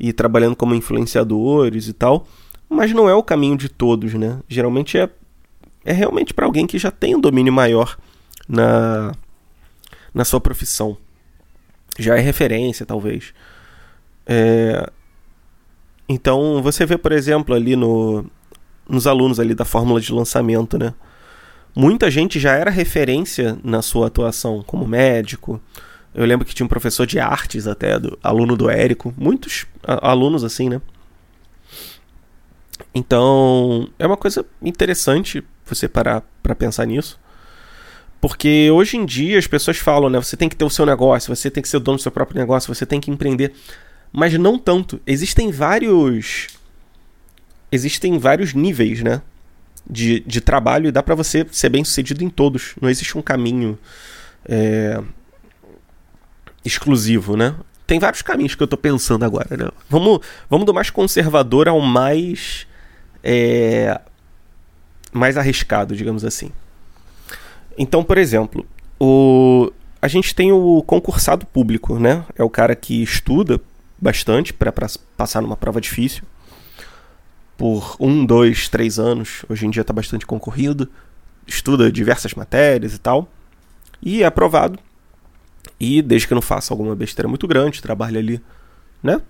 E 0.00 0.12
trabalhando 0.12 0.56
como 0.56 0.74
influenciadores 0.74 1.88
e 1.88 1.92
tal. 1.92 2.26
Mas 2.68 2.92
não 2.92 3.06
é 3.08 3.14
o 3.14 3.22
caminho 3.22 3.56
de 3.56 3.68
todos, 3.68 4.14
né? 4.14 4.38
Geralmente 4.48 4.96
é, 4.96 5.10
é 5.84 5.92
realmente 5.92 6.32
para 6.32 6.46
alguém 6.46 6.66
que 6.66 6.78
já 6.78 6.90
tem 6.90 7.14
um 7.14 7.20
domínio 7.20 7.52
maior 7.52 7.98
na, 8.48 9.12
na 10.14 10.24
sua 10.24 10.40
profissão. 10.40 10.96
Já 11.98 12.16
é 12.16 12.20
referência, 12.20 12.86
talvez. 12.86 13.34
É, 14.26 14.90
então, 16.08 16.62
você 16.62 16.84
vê, 16.86 16.96
por 16.96 17.12
exemplo, 17.12 17.54
ali 17.54 17.76
no, 17.76 18.24
nos 18.88 19.06
alunos 19.06 19.38
ali 19.40 19.54
da 19.54 19.64
fórmula 19.64 20.00
de 20.00 20.12
lançamento, 20.12 20.78
né? 20.78 20.94
Muita 21.74 22.10
gente 22.10 22.38
já 22.38 22.52
era 22.52 22.70
referência 22.70 23.58
na 23.64 23.80
sua 23.80 24.08
atuação 24.08 24.62
como 24.62 24.86
médico. 24.86 25.60
Eu 26.14 26.26
lembro 26.26 26.46
que 26.46 26.54
tinha 26.54 26.66
um 26.66 26.68
professor 26.68 27.06
de 27.06 27.18
artes 27.18 27.66
até, 27.66 27.98
do, 27.98 28.18
aluno 28.22 28.56
do 28.56 28.68
Érico. 28.68 29.14
Muitos 29.16 29.66
alunos 29.82 30.44
assim, 30.44 30.68
né? 30.68 30.82
Então, 32.94 33.88
é 33.98 34.06
uma 34.06 34.18
coisa 34.18 34.44
interessante 34.60 35.42
você 35.64 35.88
parar 35.88 36.22
para 36.42 36.54
pensar 36.54 36.84
nisso. 36.86 37.18
Porque 38.22 38.70
hoje 38.70 38.96
em 38.96 39.04
dia 39.04 39.38
as 39.38 39.46
pessoas 39.46 39.76
falam, 39.76 40.08
né? 40.08 40.18
Você 40.18 40.34
tem 40.34 40.48
que 40.48 40.56
ter 40.56 40.64
o 40.64 40.70
seu 40.70 40.86
negócio, 40.86 41.34
você 41.34 41.50
tem 41.50 41.62
que 41.62 41.68
ser 41.68 41.78
dono 41.80 41.98
do 41.98 42.02
seu 42.02 42.10
próprio 42.10 42.40
negócio, 42.40 42.74
você 42.74 42.86
tem 42.86 42.98
que 42.98 43.10
empreender 43.10 43.52
mas 44.12 44.34
não 44.34 44.58
tanto. 44.58 45.00
Existem 45.06 45.50
vários 45.50 46.48
existem 47.70 48.18
vários 48.18 48.52
níveis, 48.52 49.02
né, 49.02 49.22
de, 49.88 50.20
de 50.20 50.42
trabalho 50.42 50.88
e 50.88 50.92
dá 50.92 51.02
para 51.02 51.14
você 51.14 51.46
ser 51.50 51.70
bem 51.70 51.82
sucedido 51.82 52.22
em 52.22 52.28
todos. 52.28 52.74
Não 52.78 52.90
existe 52.90 53.16
um 53.16 53.22
caminho 53.22 53.78
é, 54.44 55.02
exclusivo, 56.62 57.34
né? 57.34 57.56
Tem 57.86 57.98
vários 57.98 58.20
caminhos 58.20 58.54
que 58.54 58.62
eu 58.62 58.68
tô 58.68 58.76
pensando 58.76 59.24
agora, 59.24 59.56
né? 59.56 59.70
Vamos, 59.88 60.20
vamos 60.50 60.66
do 60.66 60.74
mais 60.74 60.90
conservador 60.90 61.66
ao 61.66 61.80
mais 61.80 62.66
é, 63.24 63.98
mais 65.10 65.38
arriscado, 65.38 65.96
digamos 65.96 66.24
assim. 66.24 66.52
Então, 67.78 68.04
por 68.04 68.18
exemplo, 68.18 68.66
o, 69.00 69.72
a 70.00 70.08
gente 70.08 70.34
tem 70.34 70.52
o 70.52 70.82
concursado 70.82 71.46
público, 71.46 71.98
né? 71.98 72.24
É 72.36 72.42
o 72.42 72.50
cara 72.50 72.74
que 72.74 73.02
estuda 73.02 73.60
bastante 74.00 74.52
para 74.52 74.72
passar 75.16 75.40
numa 75.40 75.56
prova 75.56 75.80
difícil. 75.80 76.24
Por 77.56 77.96
um, 78.00 78.24
dois, 78.26 78.68
três 78.68 78.98
anos. 78.98 79.44
Hoje 79.48 79.66
em 79.66 79.70
dia 79.70 79.82
está 79.82 79.92
bastante 79.92 80.26
concorrido. 80.26 80.88
Estuda 81.46 81.90
diversas 81.90 82.34
matérias 82.34 82.94
e 82.94 82.98
tal. 82.98 83.28
E 84.02 84.22
é 84.22 84.26
aprovado. 84.26 84.78
E 85.78 86.02
desde 86.02 86.26
que 86.26 86.34
não 86.34 86.42
faça 86.42 86.72
alguma 86.72 86.94
besteira 86.94 87.28
muito 87.28 87.46
grande, 87.46 87.82
trabalhe 87.82 88.18
ali, 88.18 88.42
né? 89.02 89.20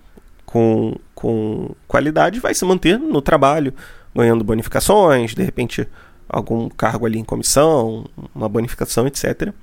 Com, 0.45 0.95
com 1.13 1.75
qualidade, 1.87 2.39
vai 2.39 2.53
se 2.53 2.65
manter 2.65 2.97
no 2.99 3.21
trabalho, 3.21 3.73
ganhando 4.15 4.43
bonificações, 4.43 5.33
de 5.33 5.43
repente 5.43 5.87
algum 6.27 6.69
cargo 6.69 7.05
ali 7.05 7.19
em 7.19 7.23
comissão, 7.23 8.05
uma 8.33 8.49
bonificação, 8.49 9.07
etc. 9.07 9.53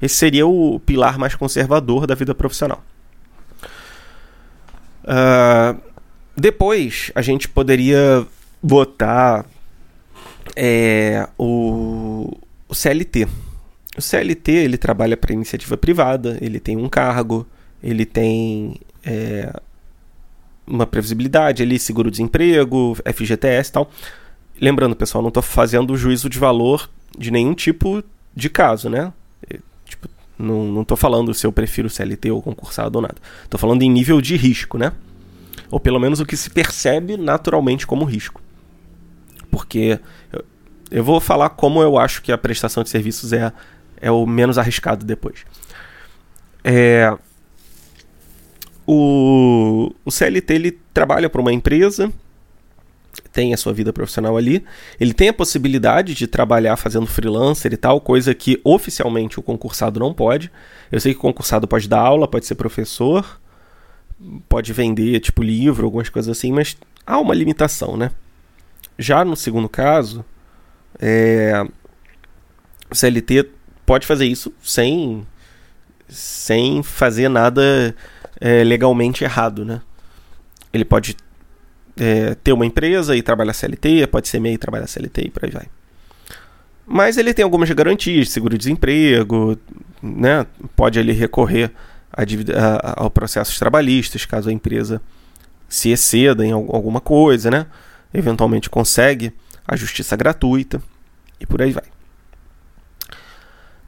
Esse 0.00 0.14
seria 0.16 0.46
o 0.46 0.80
pilar 0.80 1.18
mais 1.18 1.34
conservador 1.34 2.06
da 2.06 2.14
vida 2.14 2.34
profissional. 2.34 2.82
Uh, 5.04 5.80
depois 6.36 7.10
a 7.14 7.22
gente 7.22 7.48
poderia 7.48 8.26
botar 8.62 9.46
é, 10.56 11.28
o, 11.38 12.36
o 12.68 12.74
CLT. 12.74 13.28
O 13.96 14.02
CLT 14.02 14.50
ele 14.50 14.76
trabalha 14.76 15.16
para 15.16 15.32
iniciativa 15.32 15.76
privada, 15.76 16.38
ele 16.40 16.58
tem 16.58 16.76
um 16.76 16.88
cargo, 16.88 17.46
ele 17.82 18.04
tem 18.04 18.80
é, 19.04 19.52
uma 20.66 20.86
previsibilidade, 20.86 21.62
ele 21.62 21.78
seguro-desemprego, 21.78 22.96
FGTS 23.14 23.70
e 23.70 23.72
tal. 23.72 23.90
Lembrando, 24.64 24.96
pessoal, 24.96 25.20
não 25.20 25.28
estou 25.28 25.42
fazendo 25.42 25.94
juízo 25.94 26.26
de 26.26 26.38
valor 26.38 26.88
de 27.18 27.30
nenhum 27.30 27.52
tipo 27.52 28.02
de 28.34 28.48
caso, 28.48 28.88
né? 28.88 29.12
Não, 30.38 30.64
não 30.64 30.84
tô 30.86 30.96
falando 30.96 31.34
se 31.34 31.46
eu 31.46 31.52
prefiro 31.52 31.90
CLT 31.90 32.30
ou 32.30 32.40
concursado 32.40 32.96
ou 32.96 33.02
nada. 33.02 33.16
Tô 33.50 33.58
falando 33.58 33.82
em 33.82 33.90
nível 33.90 34.22
de 34.22 34.36
risco, 34.36 34.78
né? 34.78 34.90
Ou 35.70 35.78
pelo 35.78 36.00
menos 36.00 36.18
o 36.18 36.24
que 36.24 36.34
se 36.34 36.48
percebe 36.48 37.18
naturalmente 37.18 37.86
como 37.86 38.06
risco. 38.06 38.40
Porque 39.50 40.00
eu, 40.32 40.42
eu 40.90 41.04
vou 41.04 41.20
falar 41.20 41.50
como 41.50 41.82
eu 41.82 41.98
acho 41.98 42.22
que 42.22 42.32
a 42.32 42.38
prestação 42.38 42.82
de 42.82 42.88
serviços 42.88 43.34
é, 43.34 43.52
é 44.00 44.10
o 44.10 44.24
menos 44.24 44.56
arriscado 44.56 45.04
depois. 45.04 45.44
É, 46.64 47.14
o, 48.86 49.92
o 50.06 50.10
CLT 50.10 50.54
ele 50.54 50.78
trabalha 50.94 51.28
para 51.28 51.42
uma 51.42 51.52
empresa 51.52 52.10
tem 53.32 53.52
a 53.52 53.56
sua 53.56 53.72
vida 53.72 53.92
profissional 53.92 54.36
ali. 54.36 54.64
Ele 54.98 55.12
tem 55.12 55.28
a 55.28 55.32
possibilidade 55.32 56.14
de 56.14 56.26
trabalhar 56.26 56.76
fazendo 56.76 57.06
freelancer 57.06 57.72
e 57.72 57.76
tal, 57.76 58.00
coisa 58.00 58.34
que 58.34 58.60
oficialmente 58.64 59.38
o 59.38 59.42
concursado 59.42 60.00
não 60.00 60.14
pode. 60.14 60.50
Eu 60.90 61.00
sei 61.00 61.12
que 61.12 61.18
o 61.18 61.22
concursado 61.22 61.66
pode 61.66 61.88
dar 61.88 62.00
aula, 62.00 62.28
pode 62.28 62.46
ser 62.46 62.54
professor, 62.54 63.40
pode 64.48 64.72
vender 64.72 65.20
tipo 65.20 65.42
livro, 65.42 65.84
algumas 65.84 66.08
coisas 66.08 66.36
assim, 66.36 66.52
mas 66.52 66.76
há 67.06 67.18
uma 67.18 67.34
limitação, 67.34 67.96
né? 67.96 68.10
Já 68.98 69.24
no 69.24 69.36
segundo 69.36 69.68
caso, 69.68 70.24
é... 71.00 71.66
o 72.90 72.94
CLT 72.94 73.50
pode 73.84 74.06
fazer 74.06 74.26
isso 74.26 74.52
sem, 74.62 75.26
sem 76.08 76.82
fazer 76.82 77.28
nada 77.28 77.94
é, 78.40 78.64
legalmente 78.64 79.24
errado, 79.24 79.64
né? 79.64 79.80
Ele 80.72 80.84
pode 80.84 81.16
é, 81.96 82.34
ter 82.34 82.52
uma 82.52 82.66
empresa 82.66 83.16
e 83.16 83.22
trabalhar 83.22 83.52
CLT, 83.52 84.06
pode 84.08 84.28
ser 84.28 84.40
MEI 84.40 84.54
e 84.54 84.58
trabalhar 84.58 84.86
CLT 84.86 85.22
e 85.22 85.30
por 85.30 85.44
aí 85.44 85.50
vai. 85.50 85.66
Mas 86.86 87.16
ele 87.16 87.32
tem 87.32 87.42
algumas 87.42 87.70
garantias, 87.70 88.30
seguro-desemprego, 88.30 89.58
né? 90.02 90.46
pode 90.76 90.98
ele 90.98 91.12
recorrer 91.12 91.70
a 92.12 92.24
dívida, 92.24 92.54
a, 92.58 93.02
ao 93.02 93.10
processos 93.10 93.58
trabalhistas, 93.58 94.24
caso 94.26 94.50
a 94.50 94.52
empresa 94.52 95.00
se 95.68 95.90
exceda 95.90 96.44
em 96.44 96.52
alguma 96.52 97.00
coisa, 97.00 97.50
né? 97.50 97.66
eventualmente 98.12 98.68
consegue 98.68 99.32
a 99.66 99.76
justiça 99.76 100.14
gratuita 100.14 100.82
e 101.40 101.46
por 101.46 101.62
aí 101.62 101.72
vai. 101.72 101.84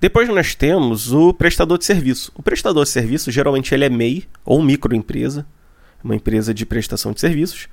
Depois 0.01 0.29
nós 0.29 0.55
temos 0.55 1.13
o 1.13 1.33
prestador 1.33 1.79
de 1.79 1.85
serviço. 1.85 2.33
O 2.35 2.43
prestador 2.43 2.85
de 2.85 2.91
serviço 2.91 3.31
geralmente 3.31 3.75
ele 3.75 3.85
é 3.85 3.91
MEI 3.91 4.25
ou 4.45 4.63
microempresa, 4.63 5.47
uma 6.03 6.15
empresa 6.15 6.55
de 6.55 6.65
prestação 6.65 7.13
de 7.13 7.21
serviços 7.21 7.69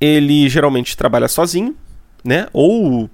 ele 0.00 0.48
geralmente 0.48 0.96
trabalha 0.96 1.28
sozinho, 1.28 1.74
né? 2.24 2.48
Ou 2.52 3.08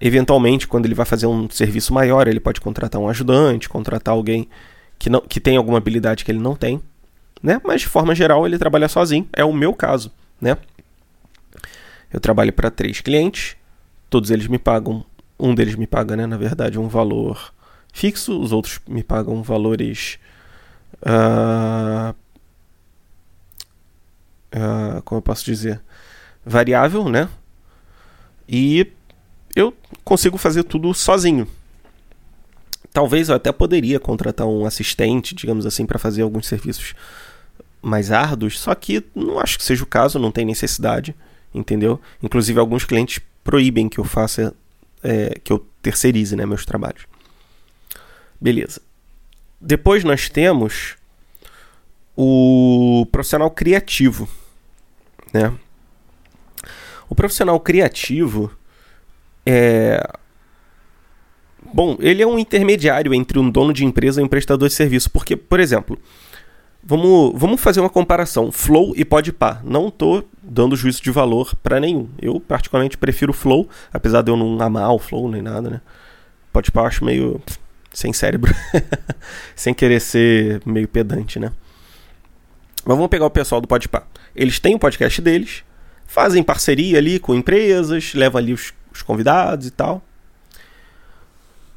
eventualmente, 0.00 0.66
quando 0.66 0.86
ele 0.86 0.94
vai 0.94 1.06
fazer 1.06 1.26
um 1.26 1.48
serviço 1.50 1.92
maior, 1.92 2.26
ele 2.26 2.40
pode 2.40 2.60
contratar 2.60 3.00
um 3.00 3.08
ajudante, 3.08 3.68
contratar 3.68 4.14
alguém 4.14 4.48
que, 4.98 5.08
não, 5.08 5.20
que 5.20 5.40
tem 5.40 5.56
alguma 5.56 5.78
habilidade 5.78 6.24
que 6.24 6.30
ele 6.30 6.38
não 6.38 6.54
tem, 6.54 6.80
né? 7.42 7.60
Mas 7.64 7.82
de 7.82 7.88
forma 7.88 8.14
geral 8.14 8.46
ele 8.46 8.58
trabalha 8.58 8.88
sozinho. 8.88 9.28
É 9.32 9.44
o 9.44 9.52
meu 9.52 9.74
caso, 9.74 10.12
né? 10.40 10.56
Eu 12.12 12.20
trabalho 12.20 12.52
para 12.52 12.70
três 12.70 13.00
clientes, 13.00 13.56
todos 14.10 14.30
eles 14.30 14.46
me 14.46 14.58
pagam, 14.58 15.04
um 15.38 15.54
deles 15.54 15.74
me 15.74 15.86
paga, 15.86 16.14
né? 16.14 16.26
Na 16.26 16.36
verdade, 16.36 16.78
um 16.78 16.88
valor 16.88 17.52
fixo, 17.92 18.38
os 18.40 18.52
outros 18.52 18.80
me 18.88 19.02
pagam 19.02 19.42
valores 19.42 20.18
uh, 21.02 22.14
uh, 24.52 25.02
como 25.04 25.18
eu 25.18 25.22
posso 25.22 25.44
dizer, 25.44 25.80
variável, 26.44 27.08
né? 27.08 27.28
E 28.48 28.90
eu 29.54 29.74
consigo 30.04 30.36
fazer 30.36 30.64
tudo 30.64 30.92
sozinho. 30.94 31.46
Talvez 32.92 33.28
eu 33.28 33.34
até 33.34 33.50
poderia 33.50 33.98
contratar 33.98 34.46
um 34.46 34.66
assistente, 34.66 35.34
digamos 35.34 35.64
assim, 35.64 35.86
para 35.86 35.98
fazer 35.98 36.22
alguns 36.22 36.46
serviços 36.46 36.94
mais 37.80 38.12
árduos, 38.12 38.60
só 38.60 38.74
que 38.74 39.04
não 39.14 39.40
acho 39.40 39.58
que 39.58 39.64
seja 39.64 39.82
o 39.82 39.86
caso, 39.86 40.18
não 40.18 40.30
tem 40.30 40.44
necessidade, 40.44 41.14
entendeu? 41.54 42.00
Inclusive 42.22 42.60
alguns 42.60 42.84
clientes 42.84 43.20
proíbem 43.42 43.88
que 43.88 43.98
eu 43.98 44.04
faça, 44.04 44.54
é, 45.02 45.38
que 45.42 45.52
eu 45.52 45.66
terceirize, 45.80 46.36
né, 46.36 46.46
meus 46.46 46.64
trabalhos. 46.64 47.06
Beleza. 48.40 48.80
Depois 49.60 50.04
nós 50.04 50.28
temos 50.28 50.96
o 52.16 53.06
profissional 53.10 53.50
criativo, 53.50 54.28
né? 55.32 55.52
O 57.12 57.14
profissional 57.14 57.60
criativo 57.60 58.50
é 59.44 60.02
Bom, 61.74 61.98
ele 62.00 62.22
é 62.22 62.26
um 62.26 62.38
intermediário 62.38 63.12
entre 63.12 63.38
um 63.38 63.50
dono 63.50 63.70
de 63.70 63.84
empresa 63.84 64.22
e 64.22 64.24
um 64.24 64.28
prestador 64.28 64.66
de 64.66 64.74
serviço, 64.74 65.10
porque, 65.10 65.36
por 65.36 65.60
exemplo, 65.60 65.98
vamos, 66.82 67.32
vamos 67.38 67.60
fazer 67.60 67.80
uma 67.80 67.90
comparação, 67.90 68.50
Flow 68.50 68.94
e 68.96 69.04
Podpah. 69.04 69.60
Não 69.62 69.88
estou 69.88 70.26
dando 70.42 70.74
juízo 70.74 71.02
de 71.02 71.10
valor 71.10 71.54
para 71.62 71.78
nenhum. 71.78 72.08
Eu 72.18 72.40
particularmente 72.40 72.96
prefiro 72.96 73.34
Flow, 73.34 73.68
apesar 73.92 74.22
de 74.22 74.30
eu 74.30 74.36
não 74.36 74.58
amar 74.62 74.90
o 74.90 74.98
Flow 74.98 75.30
nem 75.30 75.42
nada, 75.42 75.68
né? 75.68 75.80
Podpah 76.50 76.86
acho 76.86 77.04
meio 77.04 77.42
sem 77.92 78.10
cérebro, 78.14 78.54
sem 79.54 79.74
querer 79.74 80.00
ser 80.00 80.62
meio 80.64 80.88
pedante, 80.88 81.38
né? 81.38 81.52
Mas 82.86 82.96
vamos 82.96 83.10
pegar 83.10 83.26
o 83.26 83.30
pessoal 83.30 83.60
do 83.60 83.68
Podpah. 83.68 84.06
Eles 84.34 84.58
têm 84.58 84.74
o 84.74 84.78
podcast 84.78 85.20
deles, 85.20 85.62
fazem 86.12 86.42
parceria 86.42 86.98
ali 86.98 87.18
com 87.18 87.34
empresas, 87.34 88.12
levam 88.12 88.38
ali 88.38 88.52
os, 88.52 88.74
os 88.92 89.00
convidados 89.00 89.66
e 89.66 89.70
tal. 89.70 90.02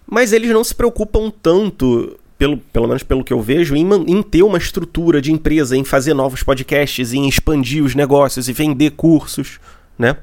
Mas 0.05 0.33
eles 0.33 0.49
não 0.49 0.61
se 0.61 0.75
preocupam 0.75 1.31
tanto, 1.31 2.19
pelo, 2.37 2.57
pelo 2.57 2.85
menos 2.85 3.01
pelo 3.01 3.23
que 3.23 3.31
eu 3.31 3.41
vejo, 3.41 3.77
em, 3.77 3.89
em 4.07 4.21
ter 4.21 4.43
uma 4.43 4.57
estrutura 4.57 5.21
de 5.21 5.31
empresa, 5.31 5.77
em 5.77 5.85
fazer 5.85 6.13
novos 6.13 6.43
podcasts, 6.43 7.13
em 7.13 7.29
expandir 7.29 7.81
os 7.81 7.95
negócios 7.95 8.49
e 8.49 8.53
vender 8.53 8.91
cursos, 8.91 9.57
né? 9.97 10.17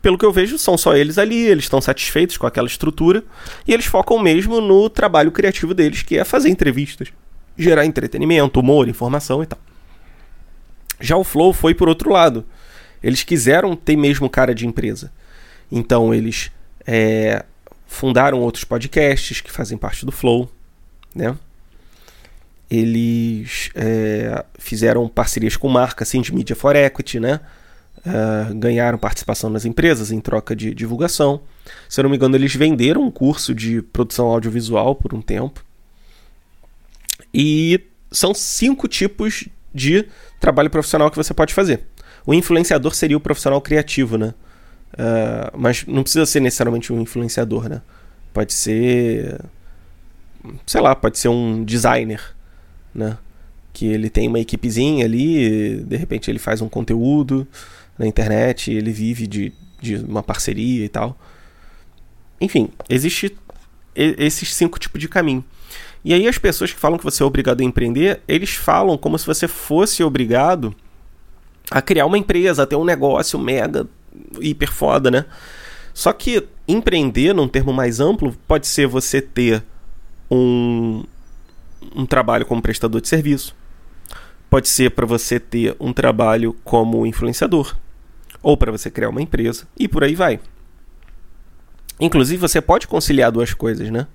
Pelo 0.00 0.16
que 0.16 0.24
eu 0.24 0.32
vejo, 0.32 0.56
são 0.58 0.78
só 0.78 0.96
eles 0.96 1.18
ali, 1.18 1.36
eles 1.36 1.64
estão 1.64 1.82
satisfeitos 1.82 2.38
com 2.38 2.46
aquela 2.46 2.66
estrutura 2.66 3.22
e 3.66 3.74
eles 3.74 3.84
focam 3.84 4.18
mesmo 4.18 4.62
no 4.62 4.88
trabalho 4.88 5.30
criativo 5.30 5.74
deles, 5.74 6.02
que 6.02 6.16
é 6.16 6.24
fazer 6.24 6.48
entrevistas, 6.48 7.08
gerar 7.56 7.84
entretenimento, 7.84 8.60
humor, 8.60 8.88
informação 8.88 9.42
e 9.42 9.46
tal. 9.46 9.58
Já 10.98 11.18
o 11.18 11.24
Flow 11.24 11.52
foi 11.52 11.74
por 11.74 11.86
outro 11.86 12.10
lado. 12.10 12.46
Eles 13.02 13.22
quiseram 13.22 13.76
ter 13.76 13.96
mesmo 13.96 14.28
cara 14.28 14.54
de 14.54 14.66
empresa. 14.66 15.12
Então 15.70 16.14
eles 16.14 16.50
é, 16.86 17.44
fundaram 17.86 18.40
outros 18.40 18.64
podcasts 18.64 19.40
que 19.40 19.50
fazem 19.50 19.76
parte 19.76 20.04
do 20.04 20.12
Flow, 20.12 20.50
né? 21.14 21.36
Eles 22.70 23.70
é, 23.74 24.44
fizeram 24.58 25.08
parcerias 25.08 25.56
com 25.56 25.68
marcas 25.68 26.08
assim, 26.08 26.20
de 26.20 26.34
Media 26.34 26.54
for 26.54 26.76
Equity, 26.76 27.18
né? 27.18 27.40
Uh, 27.98 28.54
ganharam 28.54 28.96
participação 28.96 29.50
nas 29.50 29.64
empresas 29.64 30.12
em 30.12 30.20
troca 30.20 30.54
de 30.54 30.72
divulgação. 30.72 31.40
Se 31.88 32.00
eu 32.00 32.04
não 32.04 32.10
me 32.10 32.16
engano, 32.16 32.36
eles 32.36 32.54
venderam 32.54 33.02
um 33.02 33.10
curso 33.10 33.54
de 33.54 33.82
produção 33.82 34.26
audiovisual 34.26 34.94
por 34.94 35.12
um 35.12 35.20
tempo. 35.20 35.64
E 37.34 37.80
são 38.10 38.32
cinco 38.32 38.86
tipos 38.86 39.48
de 39.74 40.06
trabalho 40.40 40.70
profissional 40.70 41.10
que 41.10 41.16
você 41.16 41.34
pode 41.34 41.52
fazer. 41.52 41.86
O 42.28 42.34
influenciador 42.34 42.94
seria 42.94 43.16
o 43.16 43.20
profissional 43.20 43.58
criativo, 43.58 44.18
né? 44.18 44.34
Uh, 44.92 45.56
mas 45.56 45.86
não 45.86 46.02
precisa 46.02 46.26
ser 46.26 46.40
necessariamente 46.40 46.92
um 46.92 47.00
influenciador, 47.00 47.70
né? 47.70 47.80
Pode 48.34 48.52
ser. 48.52 49.40
Sei 50.66 50.78
lá, 50.78 50.94
pode 50.94 51.18
ser 51.18 51.28
um 51.28 51.64
designer, 51.64 52.20
né? 52.94 53.16
Que 53.72 53.86
ele 53.86 54.10
tem 54.10 54.28
uma 54.28 54.38
equipezinha 54.38 55.06
ali, 55.06 55.80
de 55.80 55.96
repente 55.96 56.30
ele 56.30 56.38
faz 56.38 56.60
um 56.60 56.68
conteúdo 56.68 57.48
na 57.98 58.06
internet, 58.06 58.70
ele 58.70 58.92
vive 58.92 59.26
de, 59.26 59.50
de 59.80 59.96
uma 59.96 60.22
parceria 60.22 60.84
e 60.84 60.88
tal. 60.90 61.18
Enfim, 62.38 62.68
existe 62.90 63.34
esses 63.96 64.54
cinco 64.54 64.78
tipos 64.78 65.00
de 65.00 65.08
caminho. 65.08 65.42
E 66.04 66.12
aí 66.12 66.28
as 66.28 66.36
pessoas 66.36 66.74
que 66.74 66.78
falam 66.78 66.98
que 66.98 67.04
você 67.04 67.22
é 67.22 67.26
obrigado 67.26 67.62
a 67.62 67.64
empreender, 67.64 68.20
eles 68.28 68.50
falam 68.50 68.98
como 68.98 69.18
se 69.18 69.24
você 69.24 69.48
fosse 69.48 70.04
obrigado 70.04 70.76
a 71.70 71.82
criar 71.82 72.06
uma 72.06 72.18
empresa, 72.18 72.62
a 72.62 72.66
ter 72.66 72.76
um 72.76 72.84
negócio 72.84 73.38
mega 73.38 73.86
hiper 74.40 74.72
foda, 74.72 75.10
né? 75.10 75.24
Só 75.92 76.12
que 76.12 76.46
empreender, 76.66 77.34
num 77.34 77.48
termo 77.48 77.72
mais 77.72 78.00
amplo, 78.00 78.34
pode 78.46 78.66
ser 78.66 78.86
você 78.86 79.20
ter 79.20 79.64
um, 80.30 81.02
um 81.94 82.06
trabalho 82.06 82.46
como 82.46 82.62
prestador 82.62 83.00
de 83.00 83.08
serviço. 83.08 83.54
Pode 84.48 84.68
ser 84.68 84.92
para 84.92 85.04
você 85.04 85.38
ter 85.38 85.76
um 85.78 85.92
trabalho 85.92 86.56
como 86.64 87.06
influenciador. 87.06 87.76
Ou 88.42 88.56
para 88.56 88.72
você 88.72 88.90
criar 88.90 89.10
uma 89.10 89.20
empresa. 89.20 89.66
E 89.76 89.88
por 89.88 90.04
aí 90.04 90.14
vai. 90.14 90.40
Inclusive, 92.00 92.40
você 92.40 92.60
pode 92.60 92.86
conciliar 92.86 93.32
duas 93.32 93.52
coisas, 93.52 93.90
né? 93.90 94.06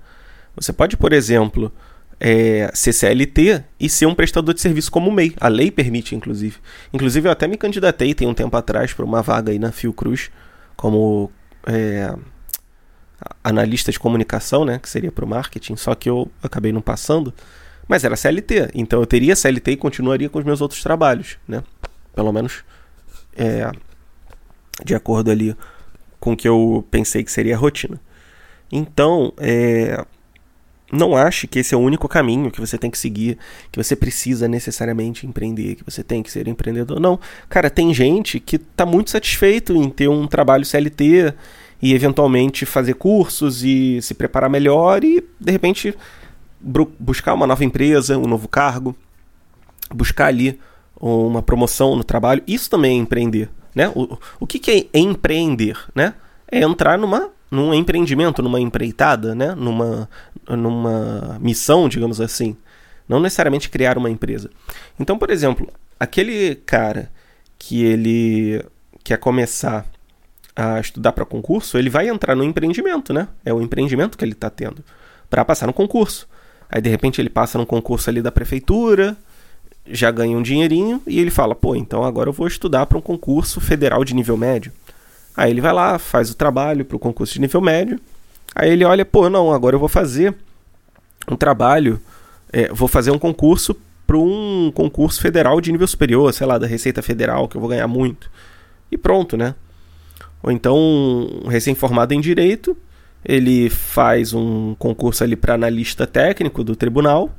Você 0.56 0.72
pode, 0.72 0.96
por 0.96 1.12
exemplo, 1.12 1.70
é, 2.20 2.70
ser 2.74 2.92
CLT 2.92 3.64
e 3.78 3.88
ser 3.88 4.06
um 4.06 4.14
prestador 4.14 4.54
de 4.54 4.60
serviço 4.60 4.90
como 4.90 5.10
MEI. 5.10 5.34
A 5.40 5.48
lei 5.48 5.70
permite, 5.70 6.14
inclusive. 6.14 6.56
Inclusive, 6.92 7.28
eu 7.28 7.32
até 7.32 7.46
me 7.46 7.56
candidatei 7.56 8.14
tem 8.14 8.28
um 8.28 8.34
tempo 8.34 8.56
atrás 8.56 8.92
para 8.92 9.04
uma 9.04 9.22
vaga 9.22 9.52
aí 9.52 9.58
na 9.58 9.72
Fiocruz 9.72 10.30
como 10.76 11.30
é, 11.66 12.14
analista 13.42 13.90
de 13.90 13.98
comunicação, 13.98 14.64
né? 14.64 14.78
Que 14.78 14.88
seria 14.88 15.12
para 15.12 15.24
o 15.24 15.28
marketing, 15.28 15.76
só 15.76 15.94
que 15.94 16.08
eu 16.08 16.30
acabei 16.42 16.72
não 16.72 16.80
passando. 16.80 17.32
Mas 17.86 18.02
era 18.02 18.16
CLT, 18.16 18.70
então 18.74 19.00
eu 19.00 19.06
teria 19.06 19.36
CLT 19.36 19.72
e 19.72 19.76
continuaria 19.76 20.28
com 20.30 20.38
os 20.38 20.44
meus 20.44 20.60
outros 20.60 20.82
trabalhos, 20.82 21.36
né? 21.46 21.62
Pelo 22.14 22.32
menos 22.32 22.64
é, 23.36 23.70
de 24.84 24.94
acordo 24.94 25.30
ali 25.30 25.54
com 26.18 26.32
o 26.32 26.36
que 26.36 26.48
eu 26.48 26.86
pensei 26.90 27.22
que 27.22 27.30
seria 27.30 27.54
a 27.54 27.58
rotina. 27.58 28.00
Então, 28.72 29.32
é, 29.36 30.04
não 30.94 31.16
ache 31.16 31.46
que 31.46 31.58
esse 31.58 31.74
é 31.74 31.76
o 31.76 31.80
único 31.80 32.08
caminho 32.08 32.50
que 32.50 32.60
você 32.60 32.78
tem 32.78 32.90
que 32.90 32.98
seguir, 32.98 33.38
que 33.70 33.82
você 33.82 33.94
precisa 33.96 34.48
necessariamente 34.48 35.26
empreender, 35.26 35.76
que 35.76 35.84
você 35.84 36.02
tem 36.02 36.22
que 36.22 36.30
ser 36.30 36.48
empreendedor. 36.48 37.00
Não. 37.00 37.18
Cara, 37.48 37.68
tem 37.68 37.92
gente 37.92 38.40
que 38.40 38.56
está 38.56 38.86
muito 38.86 39.10
satisfeito 39.10 39.74
em 39.74 39.88
ter 39.88 40.08
um 40.08 40.26
trabalho 40.26 40.64
CLT 40.64 41.34
e 41.82 41.92
eventualmente 41.92 42.64
fazer 42.64 42.94
cursos 42.94 43.62
e 43.62 44.00
se 44.00 44.14
preparar 44.14 44.48
melhor 44.48 45.04
e 45.04 45.22
de 45.40 45.52
repente 45.52 45.94
buscar 46.98 47.34
uma 47.34 47.46
nova 47.46 47.64
empresa, 47.64 48.16
um 48.16 48.26
novo 48.26 48.48
cargo, 48.48 48.96
buscar 49.94 50.26
ali 50.26 50.58
uma 50.98 51.42
promoção 51.42 51.94
no 51.94 52.04
trabalho. 52.04 52.42
Isso 52.46 52.70
também 52.70 52.98
é 52.98 53.00
empreender, 53.00 53.50
né? 53.74 53.92
O, 53.94 54.16
o 54.40 54.46
que, 54.46 54.58
que 54.58 54.70
é 54.70 54.98
empreender, 54.98 55.76
né? 55.94 56.14
É 56.50 56.60
entrar 56.60 56.96
numa 56.96 57.30
num 57.50 57.72
empreendimento, 57.72 58.42
numa 58.42 58.60
empreitada, 58.60 59.34
né? 59.34 59.54
numa, 59.54 60.08
numa 60.48 61.38
missão, 61.40 61.88
digamos 61.88 62.20
assim. 62.20 62.56
Não 63.08 63.20
necessariamente 63.20 63.68
criar 63.68 63.98
uma 63.98 64.10
empresa. 64.10 64.50
Então, 64.98 65.18
por 65.18 65.30
exemplo, 65.30 65.68
aquele 65.98 66.54
cara 66.54 67.10
que 67.58 67.84
ele 67.84 68.64
quer 69.02 69.18
começar 69.18 69.86
a 70.56 70.80
estudar 70.80 71.12
para 71.12 71.24
concurso, 71.24 71.76
ele 71.76 71.90
vai 71.90 72.08
entrar 72.08 72.34
no 72.34 72.44
empreendimento, 72.44 73.12
né? 73.12 73.28
É 73.44 73.52
o 73.52 73.60
empreendimento 73.60 74.16
que 74.16 74.24
ele 74.24 74.32
está 74.32 74.48
tendo 74.48 74.84
para 75.28 75.44
passar 75.44 75.66
no 75.66 75.72
concurso. 75.72 76.28
Aí 76.70 76.80
de 76.80 76.88
repente 76.88 77.20
ele 77.20 77.28
passa 77.28 77.58
num 77.58 77.66
concurso 77.66 78.08
ali 78.08 78.22
da 78.22 78.32
prefeitura, 78.32 79.16
já 79.86 80.10
ganha 80.10 80.36
um 80.36 80.42
dinheirinho 80.42 81.02
e 81.06 81.20
ele 81.20 81.30
fala: 81.30 81.54
"Pô, 81.54 81.74
então 81.74 82.04
agora 82.04 82.28
eu 82.28 82.32
vou 82.32 82.46
estudar 82.46 82.86
para 82.86 82.96
um 82.96 83.02
concurso 83.02 83.60
federal 83.60 84.04
de 84.04 84.14
nível 84.14 84.36
médio". 84.36 84.72
Aí 85.36 85.50
ele 85.50 85.60
vai 85.60 85.72
lá, 85.72 85.98
faz 85.98 86.30
o 86.30 86.34
trabalho 86.34 86.84
para 86.84 86.96
o 86.96 87.00
concurso 87.00 87.34
de 87.34 87.40
nível 87.40 87.60
médio. 87.60 87.98
Aí 88.54 88.70
ele 88.70 88.84
olha, 88.84 89.04
pô, 89.04 89.28
não, 89.28 89.52
agora 89.52 89.74
eu 89.74 89.80
vou 89.80 89.88
fazer 89.88 90.34
um 91.28 91.36
trabalho, 91.36 92.00
é, 92.52 92.68
vou 92.72 92.86
fazer 92.86 93.10
um 93.10 93.18
concurso 93.18 93.76
para 94.06 94.16
um 94.16 94.70
concurso 94.72 95.20
federal 95.20 95.60
de 95.60 95.72
nível 95.72 95.86
superior, 95.86 96.32
sei 96.32 96.46
lá, 96.46 96.58
da 96.58 96.66
Receita 96.66 97.02
Federal, 97.02 97.48
que 97.48 97.56
eu 97.56 97.60
vou 97.60 97.70
ganhar 97.70 97.88
muito. 97.88 98.30
E 98.92 98.96
pronto, 98.96 99.36
né? 99.36 99.54
Ou 100.42 100.52
então, 100.52 100.76
um 100.76 101.48
recém-formado 101.48 102.12
em 102.12 102.20
direito, 102.20 102.76
ele 103.24 103.70
faz 103.70 104.34
um 104.34 104.74
concurso 104.78 105.24
ali 105.24 105.34
para 105.34 105.54
analista 105.54 106.06
técnico 106.06 106.62
do 106.62 106.76
tribunal. 106.76 107.34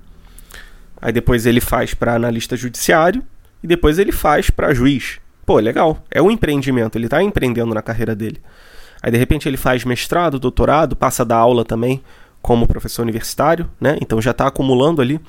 Aí 1.00 1.14
depois 1.14 1.46
ele 1.46 1.62
faz 1.62 1.94
para 1.94 2.16
analista 2.16 2.58
judiciário 2.58 3.24
e 3.62 3.68
depois 3.68 4.00
ele 4.00 4.12
faz 4.12 4.50
para 4.50 4.74
juiz. 4.74 5.20
Pô, 5.46 5.60
legal. 5.60 6.04
É 6.10 6.22
um 6.22 6.32
empreendimento, 6.32 6.98
ele 6.98 7.06
está 7.06 7.22
empreendendo 7.22 7.74
na 7.74 7.82
carreira 7.82 8.16
dele. 8.16 8.42
Aí 9.02 9.12
de 9.12 9.18
repente 9.18 9.48
ele 9.48 9.58
faz 9.58 9.86
mestrado, 9.86 10.40
doutorado, 10.40 10.96
passa 10.96 11.22
a 11.22 11.26
dar 11.26 11.38
aula 11.38 11.64
também 11.64 12.02
como 12.42 12.68
professor 12.68 13.04
universitário, 13.04 13.70
né? 13.80 13.98
Então 14.02 14.22
já 14.22 14.32
está 14.32 14.48
acumulando 14.48 15.02
ali 15.02 15.20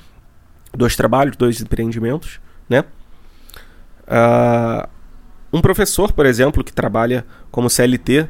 dois 0.75 0.97
trabalhos, 0.97 1.37
dois 1.37 1.61
empreendimentos, 1.61 2.41
né? 2.69 2.85
Uh, 4.07 4.89
um 5.53 5.61
professor, 5.61 6.13
por 6.13 6.25
exemplo, 6.27 6.65
que 6.65 6.73
trabalha 6.73 7.27
como 7.51 7.69
CLT, 7.69 8.29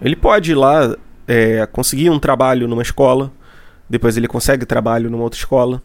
ele 0.00 0.16
pode 0.16 0.52
ir 0.52 0.54
lá 0.54 0.96
é, 1.26 1.66
conseguir 1.66 2.10
um 2.10 2.18
trabalho 2.18 2.68
numa 2.68 2.82
escola, 2.82 3.32
depois 3.88 4.16
ele 4.16 4.28
consegue 4.28 4.64
trabalho 4.64 5.10
numa 5.10 5.22
outra 5.22 5.38
escola, 5.38 5.82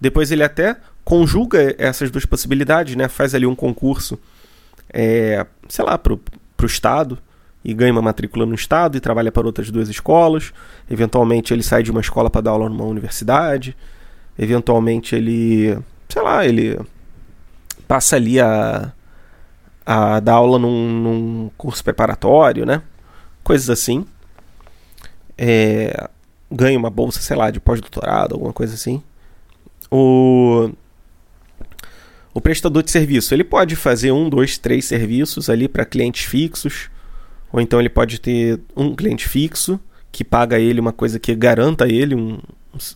depois 0.00 0.30
ele 0.30 0.42
até 0.42 0.76
conjuga 1.04 1.74
essas 1.78 2.10
duas 2.10 2.24
possibilidades, 2.24 2.96
né? 2.96 3.08
Faz 3.08 3.34
ali 3.34 3.46
um 3.46 3.54
concurso 3.54 4.18
é, 4.94 5.44
sei 5.68 5.84
lá, 5.84 5.98
para 5.98 6.14
o 6.14 6.66
Estado 6.66 7.18
e 7.64 7.74
ganha 7.74 7.92
uma 7.92 8.02
matrícula 8.02 8.46
no 8.46 8.54
Estado 8.54 8.96
e 8.96 9.00
trabalha 9.00 9.32
para 9.32 9.46
outras 9.46 9.70
duas 9.70 9.88
escolas. 9.88 10.52
Eventualmente 10.88 11.52
ele 11.52 11.62
sai 11.62 11.82
de 11.82 11.90
uma 11.90 12.00
escola 12.00 12.30
para 12.30 12.42
dar 12.42 12.52
aula 12.52 12.68
numa 12.68 12.84
universidade. 12.84 13.76
Eventualmente 14.38 15.16
ele, 15.16 15.76
sei 16.08 16.22
lá, 16.22 16.46
ele 16.46 16.78
passa 17.88 18.16
ali 18.16 18.40
a, 18.40 18.92
a 19.84 20.20
dar 20.20 20.34
aula 20.34 20.58
num, 20.58 20.90
num 20.90 21.50
curso 21.58 21.82
preparatório, 21.82 22.64
né? 22.64 22.82
Coisas 23.42 23.68
assim. 23.68 24.06
é, 25.36 26.08
ganha 26.50 26.78
uma 26.78 26.90
bolsa, 26.90 27.20
sei 27.20 27.36
lá, 27.36 27.50
de 27.50 27.60
pós-doutorado, 27.60 28.34
alguma 28.34 28.52
coisa 28.52 28.74
assim. 28.74 29.02
O, 29.90 30.70
o 32.34 32.40
prestador 32.40 32.82
de 32.82 32.90
serviço, 32.90 33.32
ele 33.32 33.44
pode 33.44 33.76
fazer 33.76 34.10
um, 34.10 34.28
dois, 34.28 34.58
três 34.58 34.84
serviços 34.84 35.48
ali 35.48 35.68
para 35.68 35.84
clientes 35.84 36.26
fixos, 36.26 36.90
ou 37.52 37.60
então 37.60 37.78
ele 37.78 37.88
pode 37.88 38.20
ter 38.20 38.60
um 38.76 38.94
cliente 38.94 39.28
fixo 39.28 39.78
que 40.10 40.24
paga 40.24 40.58
ele 40.58 40.80
uma 40.80 40.92
coisa 40.92 41.18
que 41.20 41.34
garanta 41.34 41.86
ele 41.88 42.14
um, 42.16 42.38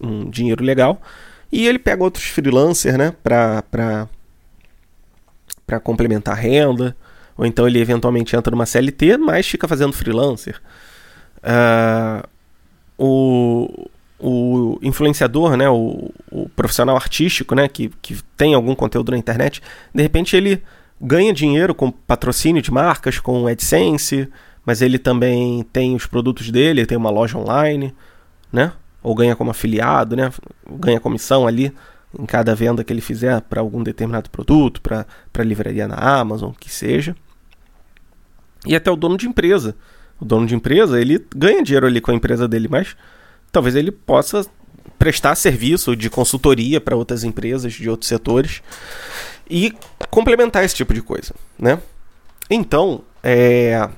um 0.03 0.29
dinheiro 0.29 0.65
legal, 0.65 1.01
e 1.53 1.67
ele 1.67 1.79
pega 1.79 2.03
outros 2.03 2.27
freelancers, 2.27 2.99
né, 2.99 3.15
para 3.23 3.63
para 5.65 5.79
complementar 5.79 6.35
a 6.35 6.41
renda, 6.41 6.97
ou 7.37 7.45
então 7.45 7.69
ele 7.69 7.79
eventualmente 7.79 8.35
entra 8.35 8.51
numa 8.51 8.65
CLT, 8.67 9.19
mas 9.19 9.47
fica 9.47 9.69
fazendo 9.69 9.93
freelancer. 9.93 10.61
Uh, 11.39 12.27
o, 12.97 13.89
o 14.19 14.79
influenciador, 14.83 15.57
né, 15.57 15.69
o, 15.69 16.13
o, 16.31 16.49
profissional 16.51 16.97
artístico, 16.97 17.55
né, 17.55 17.69
que, 17.69 17.91
que 18.03 18.17
tem 18.37 18.55
algum 18.55 18.75
conteúdo 18.75 19.13
na 19.13 19.19
internet, 19.19 19.63
de 19.95 20.03
repente 20.03 20.37
ele 20.37 20.63
ganha 21.01 21.33
dinheiro 21.33 21.75
com 21.75 21.91
patrocínio 21.91 22.61
de 22.61 22.73
marcas, 22.73 23.21
com 23.21 23.47
AdSense, 23.47 24.29
mas 24.67 24.83
ele 24.83 24.99
também 24.99 25.63
tem 25.73 25.95
os 25.95 26.07
produtos 26.07 26.51
dele, 26.51 26.85
tem 26.85 26.99
uma 26.99 27.11
loja 27.11 27.39
online, 27.39 27.95
né, 28.53 28.73
ou 29.03 29.15
ganha 29.15 29.37
como 29.37 29.51
afiliado, 29.51 30.17
né, 30.17 30.33
ganha 30.69 30.99
comissão 30.99 31.47
ali 31.47 31.73
em 32.19 32.27
cada 32.27 32.55
venda 32.55 32.83
que 32.83 32.93
ele 32.93 33.01
fizer 33.01 33.41
para 33.43 33.61
algum 33.61 33.83
determinado 33.83 34.31
produto, 34.31 34.81
para 34.81 35.45
livraria 35.45 35.87
na 35.87 35.97
Amazon, 35.97 36.53
que 36.59 36.71
seja. 36.71 37.15
E 38.67 38.75
até 38.75 38.91
o 38.91 38.97
dono 38.97 39.17
de 39.17 39.29
empresa. 39.29 39.77
O 40.21 40.25
dono 40.25 40.47
de 40.47 40.55
empresa, 40.55 41.01
ele 41.01 41.25
ganha 41.37 41.63
dinheiro 41.63 41.87
ali 41.87 42.01
com 42.01 42.11
a 42.11 42.15
empresa 42.15 42.49
dele, 42.49 42.67
mas 42.69 42.97
talvez 43.51 43.75
ele 43.75 43.91
possa 43.91 44.47
prestar 44.99 45.35
serviço 45.35 45.95
de 45.95 46.11
consultoria 46.11 46.81
para 46.81 46.97
outras 46.97 47.23
empresas 47.25 47.73
de 47.73 47.89
outros 47.89 48.09
setores 48.09 48.63
e 49.49 49.73
complementar 50.11 50.65
esse 50.65 50.75
tipo 50.75 50.93
de 50.93 51.01
coisa, 51.01 51.35
né? 51.59 51.81
Então, 52.51 53.03
é... 53.23 53.89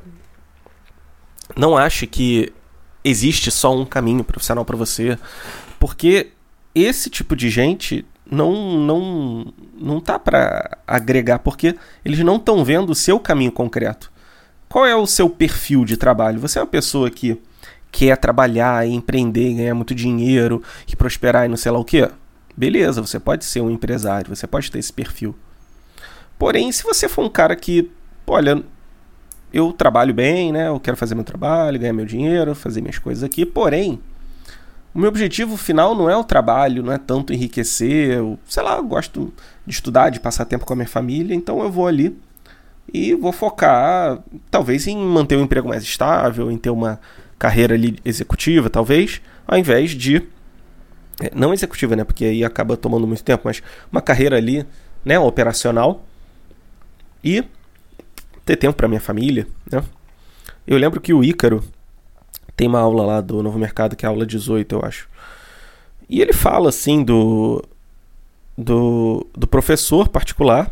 não 1.57 1.77
ache 1.77 2.07
que 2.07 2.53
existe 3.03 3.51
só 3.51 3.75
um 3.75 3.85
caminho 3.85 4.23
profissional 4.23 4.65
para 4.65 4.77
você, 4.77 5.19
porque 5.79 6.33
esse 6.75 7.09
tipo 7.09 7.35
de 7.35 7.49
gente 7.49 8.05
não 8.31 8.79
não 8.79 9.53
não 9.75 10.01
tá 10.01 10.19
para 10.19 10.79
agregar 10.87 11.41
porque 11.41 11.77
eles 12.05 12.21
não 12.21 12.37
estão 12.37 12.65
vendo 12.65 12.91
o 12.91 12.95
seu 12.95 13.19
caminho 13.19 13.51
concreto. 13.51 14.13
Qual 14.69 14.87
é 14.87 14.95
o 14.95 15.07
seu 15.07 15.29
perfil 15.29 15.85
de 15.85 15.97
trabalho? 15.97 16.39
Você 16.41 16.59
é 16.59 16.63
uma 16.63 16.69
pessoa 16.69 17.11
que 17.11 17.41
quer 17.91 18.17
trabalhar, 18.17 18.87
empreender, 18.87 19.55
ganhar 19.55 19.75
muito 19.75 19.95
dinheiro 19.95 20.63
e 20.87 20.97
prosperar 20.97 21.47
e 21.47 21.49
não 21.49 21.57
sei 21.57 21.73
lá 21.73 21.79
o 21.79 21.85
que? 21.85 22.09
Beleza, 22.57 23.01
você 23.01 23.19
pode 23.19 23.45
ser 23.45 23.61
um 23.61 23.71
empresário, 23.71 24.35
você 24.35 24.47
pode 24.47 24.71
ter 24.71 24.79
esse 24.79 24.93
perfil. 24.93 25.35
Porém, 26.39 26.71
se 26.73 26.83
você 26.83 27.09
for 27.09 27.25
um 27.25 27.29
cara 27.29 27.55
que, 27.55 27.91
olha, 28.27 28.63
eu 29.53 29.73
trabalho 29.73 30.15
bem, 30.15 30.53
né? 30.53 30.69
Eu 30.69 30.81
quero 30.81 30.97
fazer 30.97 31.15
meu 31.15 31.25
trabalho, 31.25 31.79
ganhar 31.79 31.93
meu 31.93 32.07
dinheiro, 32.07 32.55
fazer 32.55 32.81
minhas 32.81 32.99
coisas 32.99 33.25
aqui, 33.25 33.45
porém, 33.45 34.01
o 34.95 34.99
meu 34.99 35.09
objetivo 35.09 35.57
final 35.57 35.95
não 35.95 36.09
é 36.11 36.17
o 36.17 36.25
trabalho, 36.25 36.83
não 36.83 36.93
é 36.93 36.99
tanto 36.99 37.33
enriquecer, 37.33 38.17
eu, 38.17 38.39
sei 38.47 38.63
lá, 38.63 38.77
eu 38.77 38.85
gosto 38.85 39.33
de 39.67 39.73
estudar, 39.73 40.11
de 40.11 40.19
passar 40.19 40.45
tempo 40.45 40.65
com 40.65 40.73
a 40.73 40.77
minha 40.77 40.89
família, 40.89 41.35
então 41.35 41.63
eu 41.63 41.71
vou 41.71 41.87
ali 41.87 42.17
e 42.93 43.15
vou 43.15 43.33
focar, 43.33 44.19
talvez, 44.51 44.87
em 44.87 44.97
manter 44.97 45.37
um 45.37 45.43
emprego 45.43 45.69
mais 45.69 45.83
estável, 45.83 46.51
em 46.51 46.59
ter 46.59 46.71
uma 46.71 46.99
carreira 47.41 47.75
ali 47.75 47.99
executiva, 48.05 48.69
talvez, 48.69 49.21
ao 49.49 49.59
invés 49.59 49.93
de. 49.93 50.23
É, 51.21 51.33
não 51.35 51.53
executiva, 51.55 51.97
né? 51.97 52.05
Porque 52.05 52.27
aí 52.27 52.45
acaba 52.45 52.77
tomando 52.77 53.07
muito 53.07 53.25
tempo, 53.25 53.43
mas 53.47 53.63
uma 53.91 54.03
carreira 54.03 54.37
ali, 54.37 54.65
né? 55.05 55.19
Operacional. 55.19 56.05
E 57.25 57.43
ter 58.45 58.57
tempo 58.57 58.77
para 58.77 58.89
minha 58.89 59.01
família, 59.01 59.47
né? 59.71 59.83
Eu 60.67 60.77
lembro 60.77 61.01
que 61.01 61.13
o 61.13 61.25
Ícaro, 61.25 61.65
tem 62.57 62.69
uma 62.69 62.81
aula 62.81 63.05
lá 63.05 63.21
do 63.21 63.43
Novo 63.43 63.59
Mercado, 63.59 63.97
que 63.97 64.05
é 64.05 64.09
a 64.09 64.11
aula 64.11 64.27
18, 64.27 64.75
eu 64.75 64.85
acho. 64.85 65.09
E 66.09 66.21
ele 66.21 66.33
fala 66.33 66.69
assim 66.69 67.03
do 67.03 67.65
do, 68.57 69.27
do 69.35 69.47
professor 69.47 70.09
particular 70.09 70.71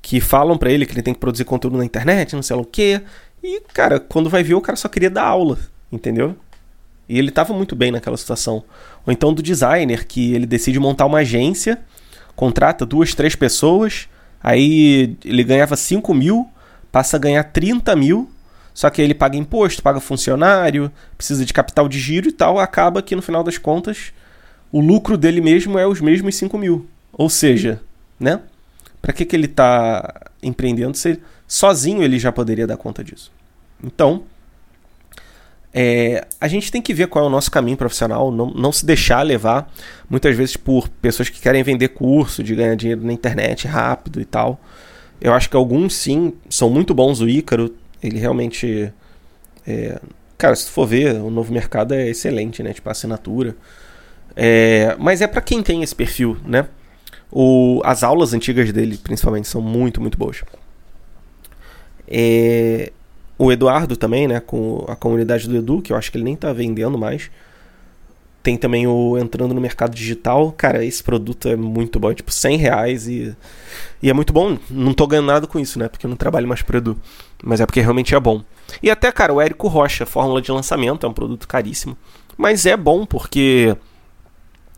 que 0.00 0.20
falam 0.20 0.56
para 0.56 0.70
ele 0.70 0.86
que 0.86 0.92
ele 0.92 1.02
tem 1.02 1.12
que 1.12 1.18
produzir 1.18 1.44
conteúdo 1.44 1.76
na 1.76 1.84
internet, 1.84 2.34
não 2.34 2.42
sei 2.42 2.54
lá 2.54 2.62
o 2.62 2.64
quê. 2.64 3.02
E, 3.42 3.60
cara, 3.72 4.00
quando 4.00 4.28
vai 4.28 4.42
ver, 4.42 4.54
o 4.54 4.60
cara 4.60 4.76
só 4.76 4.88
queria 4.88 5.10
dar 5.10 5.24
aula, 5.24 5.58
entendeu? 5.90 6.36
E 7.08 7.18
ele 7.18 7.30
tava 7.30 7.54
muito 7.54 7.74
bem 7.74 7.90
naquela 7.90 8.16
situação. 8.16 8.62
Ou 9.06 9.12
então 9.12 9.32
do 9.32 9.42
designer, 9.42 10.06
que 10.06 10.34
ele 10.34 10.46
decide 10.46 10.78
montar 10.78 11.06
uma 11.06 11.18
agência, 11.18 11.80
contrata 12.36 12.84
duas, 12.84 13.14
três 13.14 13.34
pessoas, 13.34 14.08
aí 14.42 15.16
ele 15.24 15.42
ganhava 15.42 15.76
5 15.76 16.12
mil, 16.12 16.48
passa 16.92 17.16
a 17.16 17.20
ganhar 17.20 17.42
30 17.44 17.96
mil, 17.96 18.30
só 18.74 18.90
que 18.90 19.00
ele 19.02 19.14
paga 19.14 19.36
imposto, 19.36 19.82
paga 19.82 19.98
funcionário, 19.98 20.92
precisa 21.16 21.44
de 21.44 21.52
capital 21.52 21.88
de 21.88 21.98
giro 21.98 22.28
e 22.28 22.32
tal, 22.32 22.58
acaba 22.58 23.02
que 23.02 23.16
no 23.16 23.22
final 23.22 23.42
das 23.42 23.58
contas 23.58 24.12
o 24.70 24.80
lucro 24.80 25.16
dele 25.16 25.40
mesmo 25.40 25.78
é 25.78 25.86
os 25.86 26.00
mesmos 26.00 26.36
5 26.36 26.56
mil. 26.58 26.86
Ou 27.12 27.28
seja, 27.30 27.80
né? 28.20 28.40
Para 29.00 29.12
que, 29.12 29.24
que 29.24 29.34
ele 29.34 29.46
está 29.46 30.30
empreendendo 30.42 30.96
se 30.96 31.20
sozinho 31.48 32.02
ele 32.02 32.18
já 32.18 32.30
poderia 32.30 32.66
dar 32.66 32.76
conta 32.76 33.02
disso? 33.02 33.32
Então, 33.82 34.22
é, 35.72 36.26
a 36.40 36.48
gente 36.48 36.70
tem 36.70 36.80
que 36.80 36.94
ver 36.94 37.08
qual 37.08 37.24
é 37.24 37.28
o 37.28 37.30
nosso 37.30 37.50
caminho 37.50 37.76
profissional, 37.76 38.30
não, 38.30 38.50
não 38.50 38.72
se 38.72 38.86
deixar 38.86 39.22
levar 39.22 39.72
muitas 40.08 40.36
vezes 40.36 40.56
por 40.56 40.88
pessoas 40.88 41.28
que 41.28 41.40
querem 41.40 41.62
vender 41.62 41.88
curso, 41.88 42.42
de 42.42 42.54
ganhar 42.54 42.74
dinheiro 42.74 43.04
na 43.04 43.12
internet 43.12 43.66
rápido 43.66 44.20
e 44.20 44.24
tal. 44.24 44.60
Eu 45.20 45.32
acho 45.34 45.50
que 45.50 45.56
alguns 45.56 45.94
sim 45.94 46.32
são 46.48 46.70
muito 46.70 46.94
bons. 46.94 47.20
O 47.20 47.28
Ícaro 47.28 47.74
ele 48.02 48.18
realmente. 48.18 48.92
É, 49.66 50.00
cara, 50.36 50.54
se 50.54 50.66
tu 50.66 50.70
for 50.70 50.86
ver, 50.86 51.14
o 51.16 51.30
novo 51.30 51.52
mercado 51.52 51.92
é 51.92 52.08
excelente, 52.08 52.62
né? 52.62 52.72
Tipo, 52.72 52.88
assinatura. 52.88 53.56
É, 54.36 54.96
mas 54.98 55.20
é 55.20 55.26
para 55.26 55.40
quem 55.40 55.62
tem 55.62 55.82
esse 55.82 55.94
perfil, 55.94 56.36
né? 56.46 56.66
O, 57.30 57.82
as 57.84 58.02
aulas 58.02 58.32
antigas 58.32 58.72
dele, 58.72 58.96
principalmente, 58.96 59.48
são 59.48 59.60
muito, 59.60 60.00
muito 60.00 60.16
boas. 60.16 60.42
É, 62.10 62.92
o 63.38 63.52
Eduardo 63.52 63.96
também, 63.96 64.26
né? 64.26 64.40
Com 64.40 64.84
a 64.88 64.96
comunidade 64.96 65.48
do 65.48 65.56
Edu, 65.56 65.80
que 65.80 65.92
eu 65.92 65.96
acho 65.96 66.10
que 66.10 66.16
ele 66.16 66.24
nem 66.24 66.36
tá 66.36 66.52
vendendo 66.52 66.98
mais. 66.98 67.30
Tem 68.42 68.56
também 68.56 68.86
o 68.86 69.18
entrando 69.18 69.54
no 69.54 69.60
mercado 69.60 69.94
digital. 69.94 70.52
Cara, 70.52 70.84
esse 70.84 71.02
produto 71.02 71.48
é 71.48 71.56
muito 71.56 72.00
bom, 72.00 72.10
é 72.10 72.14
tipo 72.14 72.32
100 72.32 72.56
reais 72.56 73.06
e, 73.06 73.36
e 74.02 74.08
é 74.08 74.12
muito 74.12 74.32
bom. 74.32 74.58
Não 74.70 74.94
tô 74.94 75.06
ganhando 75.06 75.26
nada 75.26 75.46
com 75.46 75.58
isso, 75.58 75.78
né? 75.78 75.88
Porque 75.88 76.06
eu 76.06 76.10
não 76.10 76.16
trabalho 76.16 76.48
mais 76.48 76.62
pro 76.62 76.78
Edu. 76.78 76.98
Mas 77.42 77.60
é 77.60 77.66
porque 77.66 77.80
realmente 77.80 78.14
é 78.14 78.20
bom. 78.20 78.42
E 78.82 78.90
até, 78.90 79.10
cara, 79.12 79.32
o 79.32 79.40
Érico 79.40 79.68
Rocha, 79.68 80.06
fórmula 80.06 80.40
de 80.40 80.50
lançamento, 80.50 81.06
é 81.06 81.08
um 81.08 81.12
produto 81.12 81.46
caríssimo. 81.46 81.96
Mas 82.36 82.66
é 82.66 82.76
bom 82.76 83.04
porque 83.04 83.76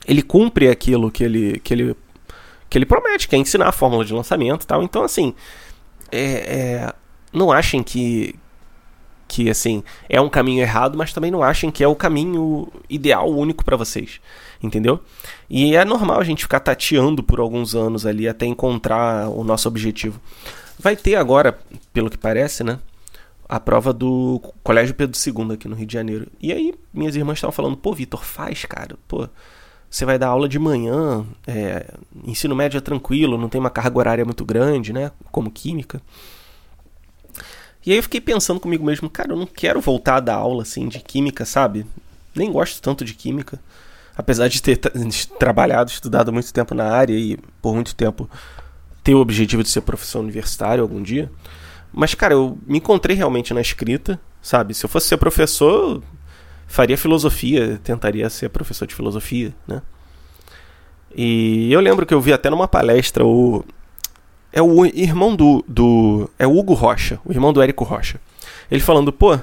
ele 0.07 0.23
cumpre 0.23 0.69
aquilo 0.69 1.11
que 1.11 1.23
ele, 1.23 1.61
que 1.61 1.75
ele, 1.75 1.97
que 2.69 2.77
ele 2.77 2.87
promete, 2.87 3.29
que 3.29 3.37
é 3.37 3.39
ensinar 3.39 3.69
a 3.69 3.73
fórmula 3.73 4.05
de 4.05 4.13
lançamento 4.13 4.63
e 4.63 4.67
tal. 4.67 4.83
Então, 4.83 5.03
assim, 5.03 5.35
é, 6.11 6.23
é, 6.23 6.95
não 7.33 7.53
achem 7.53 7.83
que, 7.83 8.35
que 9.29 9.49
assim 9.49 9.83
é 10.09 10.21
um 10.21 10.29
caminho 10.29 10.61
errado, 10.61 10.97
mas 10.97 11.13
também 11.13 11.31
não 11.31 11.43
achem 11.43 11.71
que 11.71 11.85
é 11.85 11.89
o 11.89 11.95
caminho 11.95 12.69
ideal, 12.89 13.31
único 13.31 13.65
para 13.65 13.77
vocês, 13.77 14.21
entendeu? 14.63 15.01
E 15.49 15.77
é 15.77 15.85
normal 15.85 16.21
a 16.21 16.25
gente 16.25 16.43
ficar 16.43 16.61
tateando 16.61 17.23
por 17.23 17.41
alguns 17.41 17.75
anos 17.75 18.05
ali 18.07 18.29
até 18.29 18.47
encontrar 18.47 19.29
o 19.29 19.45
nosso 19.45 19.69
objetivo. 19.69 20.21
Vai 20.79 20.97
ter 20.97 21.17
agora, 21.17 21.59
pelo 21.93 22.09
que 22.09 22.17
parece, 22.17 22.65
né? 22.65 22.79
A 23.49 23.61
prova 23.61 23.93
do 23.93 24.41
Colégio 24.63 24.95
Pedro 24.95 25.19
II 25.19 25.55
aqui 25.55 25.69
no 25.69 25.75
Rio 25.75 25.87
de 25.87 25.93
Janeiro. 25.93 26.27
E 26.41 26.53
aí, 26.53 26.73
minhas 26.95 27.17
irmãs 27.17 27.37
estavam 27.37 27.53
falando, 27.53 27.77
pô, 27.77 27.93
Vitor, 27.93 28.25
faz, 28.25 28.65
cara. 28.65 28.97
Pô, 29.07 29.29
você 29.91 30.05
vai 30.05 30.19
dar 30.19 30.29
aula 30.29 30.49
de 30.49 30.59
manhã, 30.59 31.27
é, 31.47 31.85
ensino 32.25 32.55
médio 32.55 32.79
é 32.79 32.81
tranquilo, 32.81 33.37
não 33.37 33.49
tem 33.49 33.61
uma 33.61 33.71
carga 33.71 33.99
horária 33.99 34.25
muito 34.25 34.45
grande, 34.45 34.93
né? 34.93 35.11
Como 35.33 35.51
química. 35.51 36.01
E 37.85 37.93
aí 37.93 37.99
eu 37.99 38.03
fiquei 38.03 38.21
pensando 38.21 38.61
comigo 38.61 38.85
mesmo, 38.85 39.09
cara, 39.09 39.33
eu 39.33 39.37
não 39.37 39.47
quero 39.47 39.81
voltar 39.81 40.17
a 40.17 40.21
dar 40.21 40.35
aula 40.35 40.63
assim 40.63 40.89
de 40.89 41.01
química, 41.01 41.45
sabe? 41.45 41.87
Nem 42.35 42.53
gosto 42.53 42.81
tanto 42.83 43.05
de 43.05 43.15
química. 43.15 43.61
Apesar 44.17 44.49
de 44.49 44.61
ter 44.61 44.77
trabalhado, 45.39 45.91
estudado 45.91 46.33
muito 46.33 46.53
tempo 46.53 46.75
na 46.75 46.85
área 46.93 47.15
e 47.15 47.39
por 47.63 47.75
muito 47.75 47.95
tempo 47.95 48.29
ter 49.03 49.15
o 49.15 49.21
objetivo 49.21 49.63
de 49.63 49.71
ser 49.71 49.81
professor 49.81 50.21
universitário 50.21 50.83
algum 50.83 51.03
dia. 51.03 51.31
Mas, 51.93 52.15
cara, 52.15 52.35
eu 52.35 52.59
me 52.67 52.79
encontrei 52.79 53.17
realmente 53.17 53.55
na 53.55 53.61
escrita, 53.61 54.21
sabe? 54.43 54.75
Se 54.75 54.85
eu 54.85 54.91
fosse 54.91 55.09
ser 55.09 55.17
professor, 55.17 56.03
faria 56.67 56.99
filosofia, 56.99 57.81
tentaria 57.83 58.29
ser 58.29 58.51
professor 58.51 58.87
de 58.87 58.95
filosofia, 58.95 59.55
né? 59.67 59.81
E 61.17 61.73
eu 61.73 61.81
lembro 61.81 62.07
que 62.07 62.15
eu 62.15 62.21
vi 62.21 62.33
até 62.33 62.49
numa 62.51 62.69
palestra 62.69 63.25
o 63.25 63.65
é 64.53 64.61
o 64.61 64.85
irmão 64.85 65.35
do, 65.35 65.65
do. 65.67 66.31
É 66.39 66.47
o 66.47 66.57
Hugo 66.57 66.75
Rocha, 66.75 67.21
o 67.25 67.33
irmão 67.33 67.53
do 67.53 67.63
Érico 67.63 67.85
Rocha. 67.85 68.21
Ele 68.71 68.81
falando, 68.81 69.13
pô, 69.13 69.39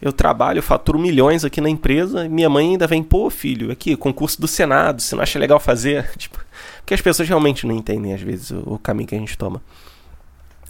eu 0.00 0.12
trabalho, 0.12 0.62
faturo 0.62 0.98
milhões 0.98 1.44
aqui 1.44 1.60
na 1.60 1.68
empresa, 1.68 2.28
minha 2.28 2.50
mãe 2.50 2.70
ainda 2.70 2.86
vem, 2.86 3.02
pô, 3.02 3.30
filho, 3.30 3.70
aqui, 3.70 3.96
concurso 3.96 4.40
do 4.40 4.46
Senado, 4.46 5.00
você 5.00 5.14
não 5.14 5.22
acha 5.22 5.38
legal 5.38 5.58
fazer? 5.58 6.10
Tipo, 6.18 6.38
porque 6.78 6.94
as 6.94 7.00
pessoas 7.00 7.28
realmente 7.28 7.66
não 7.66 7.74
entendem, 7.74 8.12
às 8.12 8.20
vezes, 8.20 8.50
o, 8.50 8.74
o 8.74 8.78
caminho 8.78 9.08
que 9.08 9.14
a 9.14 9.18
gente 9.18 9.38
toma. 9.38 9.62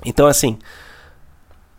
Então, 0.05 0.27
assim, 0.27 0.59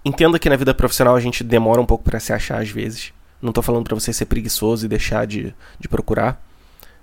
entenda 0.03 0.37
que 0.37 0.49
na 0.49 0.55
vida 0.55 0.73
profissional 0.73 1.15
a 1.15 1.19
gente 1.19 1.43
demora 1.43 1.79
um 1.79 1.85
pouco 1.85 2.03
para 2.03 2.19
se 2.19 2.33
achar, 2.33 2.61
às 2.61 2.69
vezes. 2.69 3.13
Não 3.41 3.53
tô 3.53 3.61
falando 3.61 3.83
para 3.83 3.95
você 3.95 4.11
ser 4.11 4.25
preguiçoso 4.25 4.85
e 4.85 4.89
deixar 4.89 5.25
de, 5.25 5.53
de 5.79 5.87
procurar. 5.87 6.41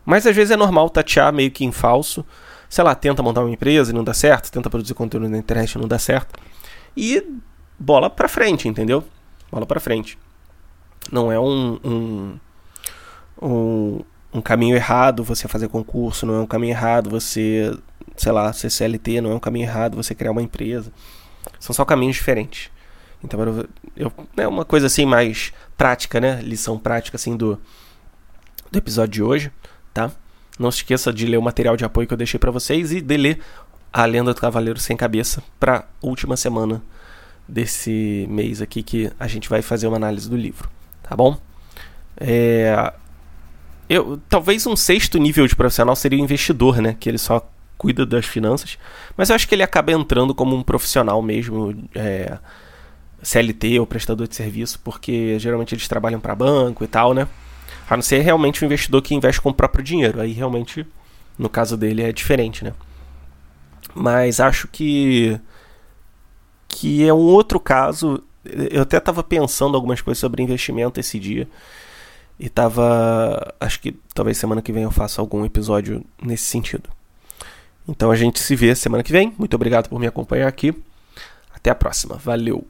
Mas 0.05 0.27
às 0.27 0.35
vezes 0.35 0.51
é 0.51 0.57
normal 0.57 0.91
tatear 0.91 1.33
meio 1.33 1.51
que 1.51 1.65
em 1.65 1.73
falso. 1.73 2.25
Sei 2.73 2.83
lá, 2.83 2.95
tenta 2.95 3.23
montar 3.23 3.43
uma 3.43 3.51
empresa 3.51 3.91
e 3.91 3.95
não 3.95 4.03
dá 4.03 4.15
certo, 4.15 4.51
tenta 4.51 4.71
produzir 4.71 4.95
conteúdo 4.95 5.29
na 5.29 5.37
internet 5.37 5.73
e 5.73 5.79
não 5.79 5.87
dá 5.87 5.99
certo. 5.99 6.41
E 6.97 7.23
bola 7.79 8.09
pra 8.09 8.27
frente, 8.27 8.67
entendeu? 8.67 9.05
Bola 9.51 9.67
pra 9.67 9.79
frente. 9.79 10.19
Não 11.13 11.31
é 11.31 11.39
um, 11.39 11.79
um, 11.85 12.41
um, 13.43 14.01
um 14.33 14.41
caminho 14.41 14.75
errado 14.75 15.23
você 15.23 15.47
fazer 15.47 15.69
concurso, 15.69 16.25
não 16.25 16.37
é 16.37 16.41
um 16.41 16.47
caminho 16.47 16.71
errado 16.71 17.11
você, 17.11 17.79
sei 18.17 18.33
lá, 18.33 18.51
ser 18.55 18.71
CLT, 18.71 19.21
não 19.21 19.33
é 19.33 19.35
um 19.35 19.41
caminho 19.41 19.67
errado 19.67 19.95
você 19.95 20.15
criar 20.15 20.31
uma 20.31 20.41
empresa. 20.41 20.91
São 21.61 21.75
só 21.75 21.85
caminhos 21.85 22.17
diferentes. 22.17 22.71
Então, 23.23 23.39
eu, 23.95 24.11
é 24.35 24.49
uma 24.49 24.65
coisa 24.65 24.87
assim 24.87 25.05
mais 25.05 25.53
prática, 25.77 26.19
né? 26.19 26.41
Lição 26.41 26.79
prática 26.79 27.19
assim 27.19 27.37
do, 27.37 27.61
do 28.71 28.79
episódio 28.79 29.13
de 29.13 29.23
hoje, 29.23 29.53
tá? 29.93 30.11
Não 30.59 30.71
se 30.71 30.79
esqueça 30.79 31.13
de 31.13 31.27
ler 31.27 31.39
o 31.39 31.43
material 31.43 31.77
de 31.77 31.85
apoio 31.85 32.07
que 32.07 32.15
eu 32.15 32.19
deixei 32.19 32.39
para 32.39 32.51
vocês 32.51 32.93
e 32.93 33.01
de 33.01 33.17
ler 33.17 33.41
A 33.93 34.05
Lenda 34.05 34.35
do 34.35 34.41
Cavaleiro 34.41 34.79
Sem 34.79 34.97
Cabeça 34.97 35.43
para 35.59 35.85
última 36.01 36.37
semana 36.37 36.83
desse 37.49 38.27
mês 38.29 38.63
aqui 38.63 38.83
que 38.83 39.11
a 39.19 39.27
gente 39.27 39.49
vai 39.49 39.63
fazer 39.63 39.87
uma 39.87 39.97
análise 39.97 40.29
do 40.29 40.37
livro 40.37 40.69
tá 41.13 41.17
bom? 41.17 41.37
É, 42.17 42.93
eu, 43.89 44.19
talvez 44.29 44.67
um 44.67 44.75
sexto 44.75 45.19
nível 45.19 45.47
de 45.47 45.55
profissional 45.55 45.95
seria 45.95 46.19
o 46.19 46.23
investidor, 46.23 46.81
né? 46.81 46.97
Que 46.99 47.09
ele 47.09 47.19
só 47.19 47.47
cuida 47.77 48.07
das 48.07 48.25
finanças. 48.25 48.79
Mas 49.17 49.29
eu 49.29 49.37
acho 49.37 49.47
que 49.47 49.55
ele 49.55 49.63
acaba 49.63 49.93
entrando 49.93 50.35
como 50.35 50.57
um 50.57 50.63
profissional 50.63 51.21
mesmo, 51.21 51.77
é, 51.95 52.39
CLT 53.23 53.79
ou 53.79 53.87
prestador 53.87 54.27
de 54.27 54.35
serviço, 54.35 54.81
porque 54.83 55.39
geralmente 55.39 55.75
eles 55.75 55.87
trabalham 55.87 56.21
para 56.21 56.35
banco 56.35 56.83
e 56.83 56.87
tal, 56.87 57.13
né? 57.13 57.29
A 57.93 57.97
não 57.97 58.03
ser 58.03 58.21
realmente 58.21 58.65
um 58.65 58.67
investidor 58.67 59.03
que 59.03 59.15
investe 59.15 59.39
com 59.39 59.51
o 59.51 59.55
próprio 59.55 59.85
dinheiro. 59.85 60.19
Aí 60.19 60.33
realmente, 60.33 60.87
no 61.39 61.51
caso 61.51 61.77
dele, 61.77 62.03
é 62.03 62.11
diferente, 62.11 62.65
né? 62.65 62.73
Mas 63.95 64.41
acho 64.41 64.67
que 64.69 65.39
que 66.67 67.07
é 67.07 67.13
um 67.13 67.19
outro 67.19 67.61
caso 67.61 68.25
eu 68.71 68.81
até 68.81 68.97
estava 68.97 69.23
pensando 69.23 69.77
algumas 69.77 70.01
coisas 70.01 70.19
sobre 70.19 70.43
investimento 70.43 70.99
esse 70.99 71.19
dia. 71.19 71.47
E 72.41 72.49
tava. 72.49 73.55
Acho 73.61 73.79
que 73.79 73.93
talvez 74.15 74.39
semana 74.39 74.63
que 74.63 74.73
vem 74.73 74.85
eu 74.85 74.91
faça 74.91 75.21
algum 75.21 75.45
episódio 75.45 76.03
nesse 76.21 76.45
sentido. 76.45 76.89
Então 77.87 78.11
a 78.11 78.17
gente 78.17 78.41
se 78.41 78.57
vê 78.57 78.75
semana 78.75 79.03
que 79.03 79.13
vem. 79.13 79.35
Muito 79.39 79.55
obrigado 79.55 79.91
por 79.91 80.01
me 80.01 80.07
acompanhar 80.07 80.49
aqui. 80.49 80.75
Até 81.55 81.69
a 81.69 81.75
próxima. 81.75 82.17
Valeu! 82.17 82.67